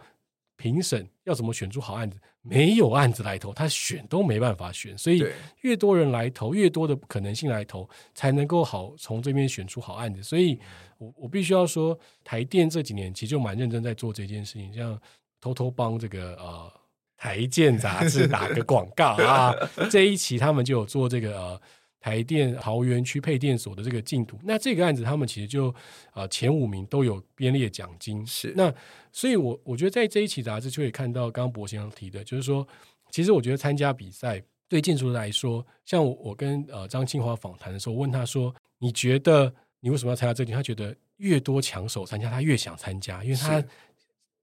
[0.57, 2.19] 评审要怎么选出好案子？
[2.41, 4.97] 没有案子来投，他选都没办法选。
[4.97, 5.23] 所以
[5.61, 10.23] 越多人来投，越多的可能性来投，才能够好从这边选出好案子。
[10.23, 10.59] 所以
[10.97, 14.99] 我我必须要说，台电这几年其实就蛮认真在做这件事情，像
[15.39, 16.71] 偷偷帮这个呃
[17.15, 19.53] 台建杂志打个广告啊，
[19.91, 21.61] 这一期他们就有做这个呃。
[22.01, 25.69] 台电桃园区配电所的这个进度，那这个案子他们其实就
[26.09, 28.25] 啊、呃、前五名都有编列奖金。
[28.25, 28.73] 是那，
[29.11, 32.67] 所以我我觉得在这一期杂志就可以看到，刚刚博先生提的，就是说，
[33.11, 43.63] 其实我觉得参加比赛对建筑师来说，像我，我跟呃张清华访谈的时候，问他说：“你觉得你为什么要参加这个？”他觉得越多抢手参加，他越想参加，因为他。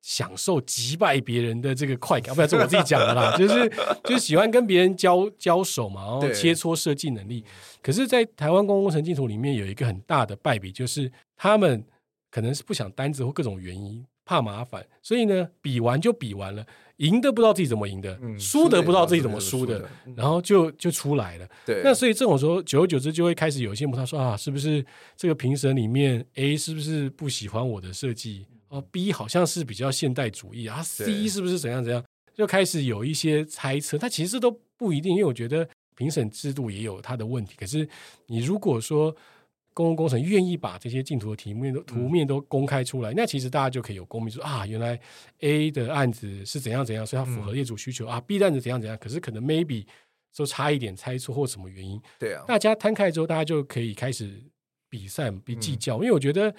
[0.00, 3.68] 享受击败别人的这个快感，不然是我自己讲的啦， 就是
[4.04, 7.44] 就是喜欢跟别人交交手嘛，然后切磋设计能力。
[7.82, 11.84] 可是，在台湾公共工程竞图里面有一个很大的败笔，就是他们
[12.30, 16.64] 可能是不想单子或各种原因，怕麻烦，所以呢，比完就比完了，
[16.98, 21.48] 赢的不知道自己怎么赢的，嗯、输的不知道自己怎么输的，然后就就出来了。
[21.66, 24.84] 对，那所以这种时候，久而久之就会开始有一些人他说啊，是不是
[25.16, 28.46] 这个评审里面 A 是不是不喜欢我的设计？
[28.68, 32.04] 哦，B 好像是比较现代主义啊，C 是不是怎样怎样？
[32.34, 33.98] 就开始有一些猜测。
[33.98, 37.54] 它其实都不一定，因为我觉得评审制度也有它的问题。
[37.56, 37.88] 可是
[38.26, 39.10] 你如果说
[39.74, 45.00] 公共工程愿意把这些竞图的题目都图面都公开出来，嗯、那其实大家就可以有公民说啊，原来
[45.40, 48.96] A 的案子是怎样怎样，所以它符合业主需求、嗯、啊，B 的案子怎样怎样。
[48.98, 49.86] 可是可能 maybe
[50.32, 54.40] 说差一点猜错或什么原因，对啊，大家摊开之后，大家就可以开始
[54.88, 56.54] 比赛比计较，嗯、因为我觉得。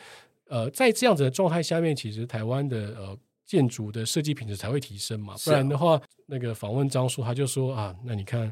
[0.50, 5.36] 呃，在这样子的状态下面，其实台湾的呃建筑的设计品质才会提升嘛。
[5.46, 8.52] 不然的话，那个访问张叔他就说啊，那你看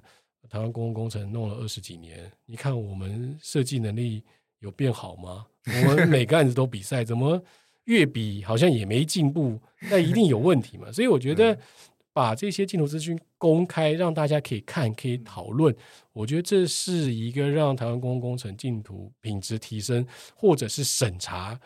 [0.50, 4.24] 台湾公共工程弄了二十几年，你看我们设计能力
[4.60, 5.46] 有变好吗？
[5.66, 7.44] 我们每个案子都比赛，怎么
[7.86, 9.60] 越比好像也没进步？
[9.90, 10.92] 那一定有问题嘛。
[10.92, 11.58] 所以我觉得。
[12.14, 15.72] 把这些镜头资讯公开，让大家可以看，可以讨论。
[16.14, 20.04] 我觉得这是一个让台湾公共工程竞图品质提升，
[20.36, 21.60] 或者是审查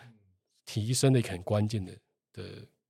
[0.71, 1.91] 提升的一个很关键的
[2.33, 2.43] 的。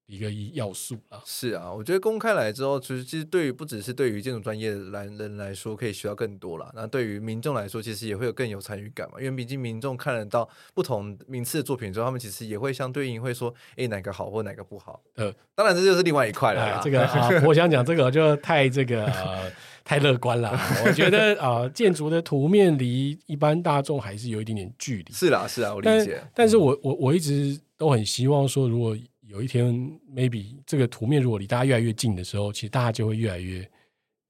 [0.08, 6.70] 一个要素啊，是啊，我觉得公开来之后，其实其实对于不只是对于建筑专业的来人来说，可以学到更多了。
[6.76, 9.14] 那对于民众来说，其实也会有更有参与感嘛。
[9.22, 15.02] 因为毕竟民众看得到不同名次的作品之后，他们其实也会相对应会说，哎，哪个好或哪个不好。
[15.16, 16.82] 呃，当然这就是另外一块了、哎。
[16.84, 19.50] 这个啊， 我想讲这个就太这个呃
[19.86, 20.52] 太乐观了。
[20.86, 25.14] 我觉得啊、呃，建筑的图面离一般大众还是有一点点距离。
[25.14, 26.18] 是啦，是啦，我理解。
[26.18, 29.74] 但，但是我我我一直都很希望说，如果有一天
[30.08, 33.68] ，maybe 这个图面如果离大家越来越近的时候，其实大家就会越来越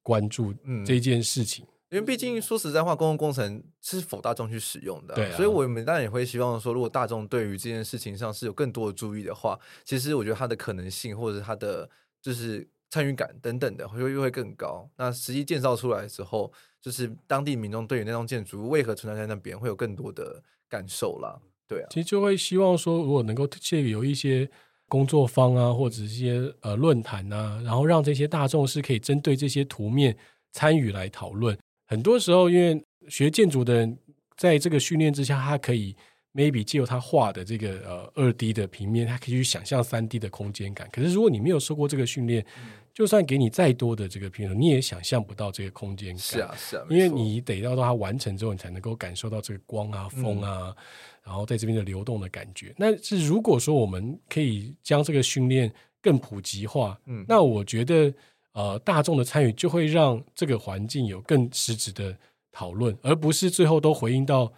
[0.02, 0.54] 关注
[0.86, 1.66] 这件事情。
[1.66, 11.90] 嗯、因为毕竟说实在话，公共工程是否大众去使用的、啊，对、啊，所以我们当然也会希望说，如果大众对于这件事情上是有更多的注意的话，其实我觉得它的可能性或者是它的
[12.22, 14.90] 就是参与感等等的，会会更高。
[14.96, 16.50] 那实际建造出来之后，
[16.80, 21.38] 就是当地民众对于那栋建筑为何存在在那边，会有更多的感受啦。
[21.72, 24.50] 对啊，其实就会希望说，如果能够借由一些。
[24.92, 30.14] 工作坊啊，或者是一些呃论坛啊，然后让这些大众是可以针对这些图面
[30.52, 31.58] 参与来讨论。
[31.88, 33.98] 很多时候，因为学建筑的人
[34.36, 35.96] 在这个训练之下，他可以
[36.34, 40.90] maybe 借由他画的这个呃二 D 的平面，他可以去想象三 D 的空间感。
[40.92, 46.18] 可是如果你没有受过这个训练，嗯、就算给你再多的这个平面，你也想象不到这个空间感。
[46.18, 50.76] 是啊，是啊，因为你得要到它完成之后，你才能够感受到这个光啊、风啊。
[50.76, 50.84] 嗯
[51.24, 58.14] 然后在这边的流动的感觉，那是如果说我们可以将这个训练更普及化，嗯，那我觉得
[58.54, 62.18] 呃大众的参与就会让这个环境有更实质的
[62.52, 64.52] 讨论，而不是最后都回应到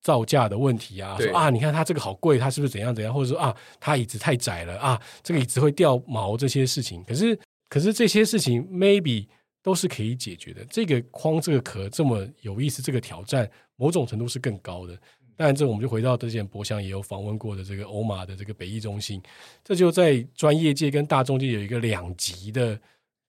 [0.00, 7.38] 造价的问题啊，说啊你看它这个好贵，它是不是怎样怎样，或者说啊它椅子太窄了啊，这个椅子会掉毛这些事情，可是
[7.68, 9.26] 可是这些事情 maybe
[9.62, 10.64] 都是可以解决的。
[10.70, 14.98] 这个框这个壳这么有意思，这个挑战某种程度是更高的。
[15.36, 19.22] 当然，这我们就回到之前博翔也有访问过的这个欧马的这个北艺中心，
[19.62, 22.80] 这就在专业界跟大众界有一个两极的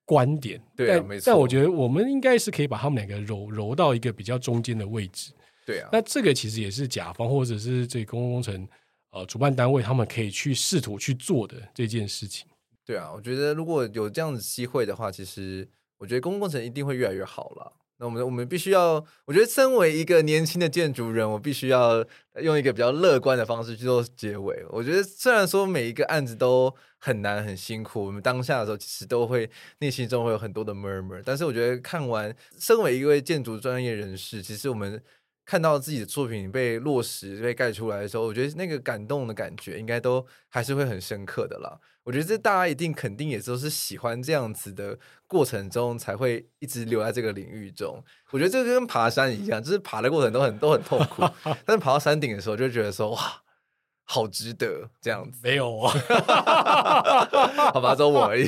[0.05, 0.61] 观点。
[0.75, 1.23] 对啊，没错。
[1.25, 5.33] 但我觉得我们应该是可以把他们两个揉揉到一个比较中间的位置。
[5.65, 5.89] 对啊。
[5.91, 8.67] 那这个其实也是甲方或者是这个公共工程
[9.11, 12.47] 呃主办单位他们可以去试图去做的这件事情。
[12.85, 17.73] 对啊，我觉得如果有这样子机会的话，其实我觉得公共工程一定会越来越好了。
[17.99, 22.05] 那我们我们必须要，我觉得身为一个年轻的建筑人，我必须要
[22.41, 24.65] 用一个比较乐观的方式去做结尾。
[24.69, 35.01] 我觉得虽然说每一个案子都很难很辛苦，我们当下的时候其实都会内心中会有很多的 murmur，但是我觉得看完，身为一位建筑专业人士，其实我们。
[35.49, 41.79] 看到自己的作品被落实、被盖出来的时候，我觉得那个感动的感觉应该都还是会很深刻的啦。
[42.07, 44.97] 我觉得这大家一定肯定也都是喜欢这样子的
[45.27, 48.01] 过程中才会一直留在这个领域中。
[48.31, 51.21] 我觉得这个跟爬山一样，就是爬的过程都很都很痛苦，
[51.67, 53.19] 但是爬到山顶的时候就觉得说哇，
[54.05, 55.41] 好值得这样子。
[55.43, 55.91] 没有啊
[57.75, 58.47] 好吧，只有我而已。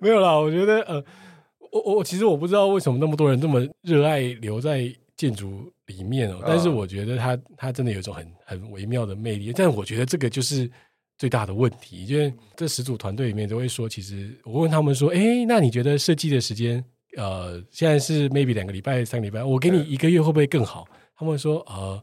[0.00, 1.04] 没有啦，我觉得呃。
[1.70, 9.52] 我我其实我不知道为什么那么多人这么热爱留在建筑里面哦，但是我觉得它它真的有一种很很微妙的魅力。
[9.52, 10.70] 但我觉得这个就是
[11.16, 16.84] 最大的问题，因为这十组团队里面都会说，其实我问他们说，哎，那你觉得设计的时间，
[17.16, 20.86] 呃，现在是 maybe 两个礼拜、三个礼拜，我给你一个月会不会更好？
[21.16, 22.02] 他们说，呃。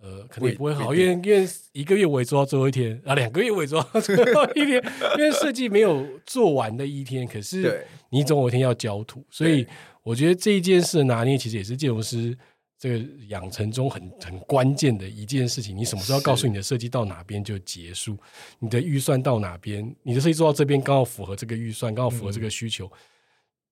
[0.00, 4.80] 呃，可能也不会好，因为因为一个月我也做到最后一天啊，两个月我也做到最后一天，
[5.18, 9.66] 因为设计没有做完的一天，可是你总有一天要交图，所以
[10.04, 12.38] 我觉得这一件事的拿捏，其实也是建筑师
[12.78, 15.76] 这个养成中很很关键的一件事情。
[15.76, 18.16] 你什么时候告诉你的设计到哪边就结束，
[18.58, 22.98] 你的预算到哪边，你的设计做到这边刚好符合这个预算，刚好符合这个需求，嗯、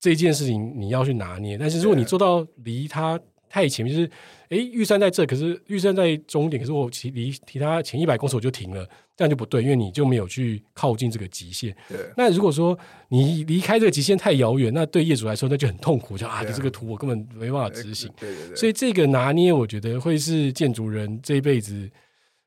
[0.00, 1.56] 这件事情你要去拿捏。
[1.56, 3.20] 但是如果你做到离它。
[3.48, 4.10] 太前面就是，
[4.48, 8.86] 哎，预算在这，可是预算在终点，可是我其离其他前一百公尺我就停了，
[9.16, 11.74] 这样就不对，因为你就没有去靠近这个极限。
[11.88, 11.98] 对。
[12.16, 18.10] 那如果说你离开这个极限太遥远，那对业主来说那就很痛苦，就啊，你这个图我根本没办法执行。
[18.20, 18.56] 对对对。
[18.56, 21.90] 所以这个拿捏，我觉得会是建筑人这一辈子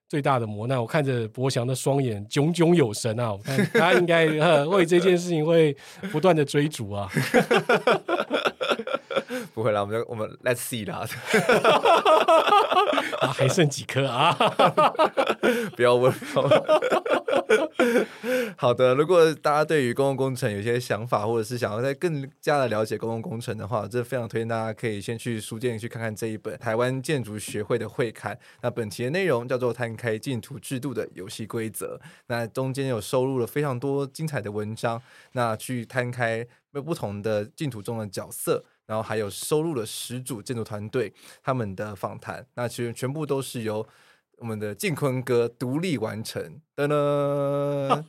[0.08, 0.80] 最大的磨难。
[0.80, 4.28] 我看着博翔的双眼炯炯有神啊，我看他应该
[4.66, 5.76] 为这件事情会
[6.12, 7.10] 不断的追逐啊。
[9.60, 11.04] 不会啦，我们我们 Let's see 啦，
[13.20, 14.32] 啊，还剩几颗啊？
[15.76, 16.14] 不要问。
[18.56, 28.40] 好的，如果大家对于公共工程有些想法，或者是想要再更加的了解公共工程的话，这非常推荐大家可以先去书店去看看这一本台湾建筑学会的会刊。
[28.62, 31.98] 那本期的内容叫做《摊开净土制度的游戏规则》，
[32.28, 35.02] 那中间有收录了非常多精彩的文章，
[35.34, 38.64] 那去摊开不同的净土中的角色。
[38.90, 41.14] 然后还有收录了十组建筑团队
[41.44, 43.88] 他们的访谈，那其实全部都是由
[44.40, 48.06] 我们的靖坤哥独立完成的呢。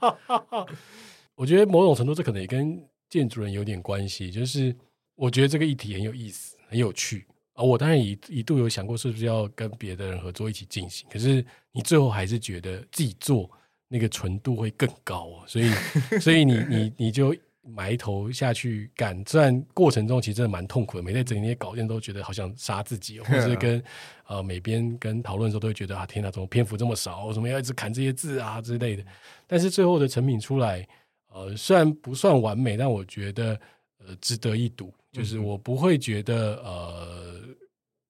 [1.36, 4.74] 我觉得某种程度这可能也跟建筑人有点关系，就是
[5.16, 7.62] 我觉得这个议题很有意思、很有趣啊。
[7.62, 13.50] 我当然一一度有想过是不是要跟别的人合作一起进行，可是你最后还是觉得自己做
[13.88, 15.70] 那个纯度会更高哦，所以
[16.18, 17.36] 所以你你你就。
[17.74, 23.82] 埋头下去干，虽然过程中其实真的蛮痛苦的，每天整天那些稿件都觉得好像杀自己，或者是 跟
[24.26, 29.04] 呃每边跟讨论的时候都会觉得啊天哪，怎么篇幅这么少，为什么要一直砍这些字啊之类的。
[29.46, 30.86] 但是最后的成品出来，
[31.28, 33.58] 呃，虽然不算完美，但我觉得
[33.98, 37.40] 呃值得一读，就是我不会觉得呃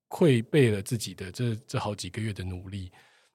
[0.08, 2.90] 愧背了自己的这这好几个月的努力。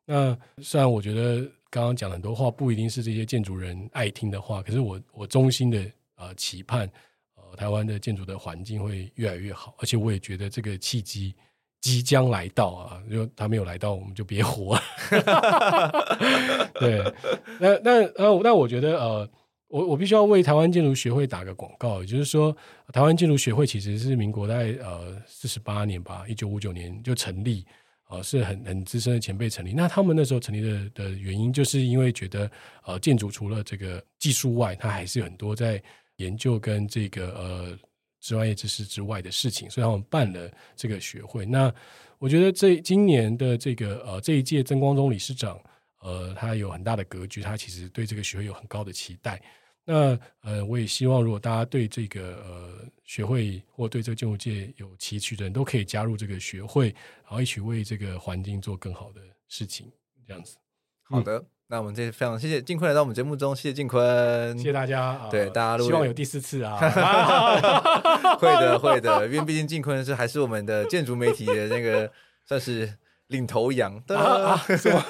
[0.06, 5.86] 那虽然我觉得刚刚讲很多话不一定是这些建筑人爱听的话，可是我我衷心的。
[6.16, 6.90] 呃，期盼
[7.36, 11.34] 呃，台湾的建筑的环境会越来越好，而且我也觉得这个契机
[11.82, 13.04] 即将来到啊！
[13.08, 14.82] 如果他没有来到，我们就别活了。
[16.80, 17.14] 对，
[17.60, 19.30] 那那呃，那我觉得呃，
[19.68, 22.56] 我我必须要为台湾建筑学会打个广告，也就是说，
[22.92, 27.64] 台湾建筑学会其实是民国在呃四十八年吧，一九五九年就成立，
[28.10, 29.72] 呃，是很很资深的前辈成立。
[29.72, 32.50] 那他们那时候成立的的原因，就是因为觉得
[32.84, 35.80] 呃，建筑除了这个技术外，它还是有很多在
[36.18, 37.80] 研究跟这个呃
[38.22, 41.46] 专业知识之外的事情，所以他们办了这个学会。
[41.46, 41.74] 那
[42.18, 45.60] 我觉得这今年的这个呃这一届曾光宗理事长，
[46.00, 49.42] 呃，他有很大的格局，他其实对这个学会有很高的期待。
[49.84, 56.88] 那呃，我也希望如果大家对这个呃学会或对这个建筑界有期许的人，都可以加入这个学会，
[57.24, 59.92] 然后一起为这个环境做更好的事情，
[60.26, 60.56] 这样子。
[61.04, 61.38] 好的。
[61.38, 65.20] 嗯那我们这次非常谢谢静坤来到我们节目中，谢谢静坤，谢谢大家。
[65.32, 66.78] 对，大家希望有第四次啊！
[68.38, 72.10] 会的，会的，因为毕竟静坤是还是我们的建筑媒体的那个
[72.46, 72.94] 算是
[73.28, 74.00] 领头羊。
[74.06, 75.04] 对啊，是吗？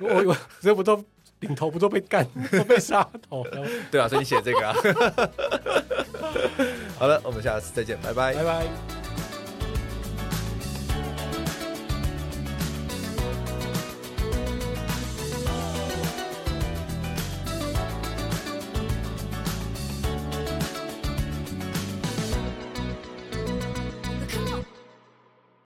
[0.00, 1.02] 我我这不都
[1.40, 3.42] 领头不都被干都被杀头？
[3.90, 4.74] 对啊，所以你写这个啊。
[6.98, 9.03] 好了，我们下次再见，拜拜，拜拜。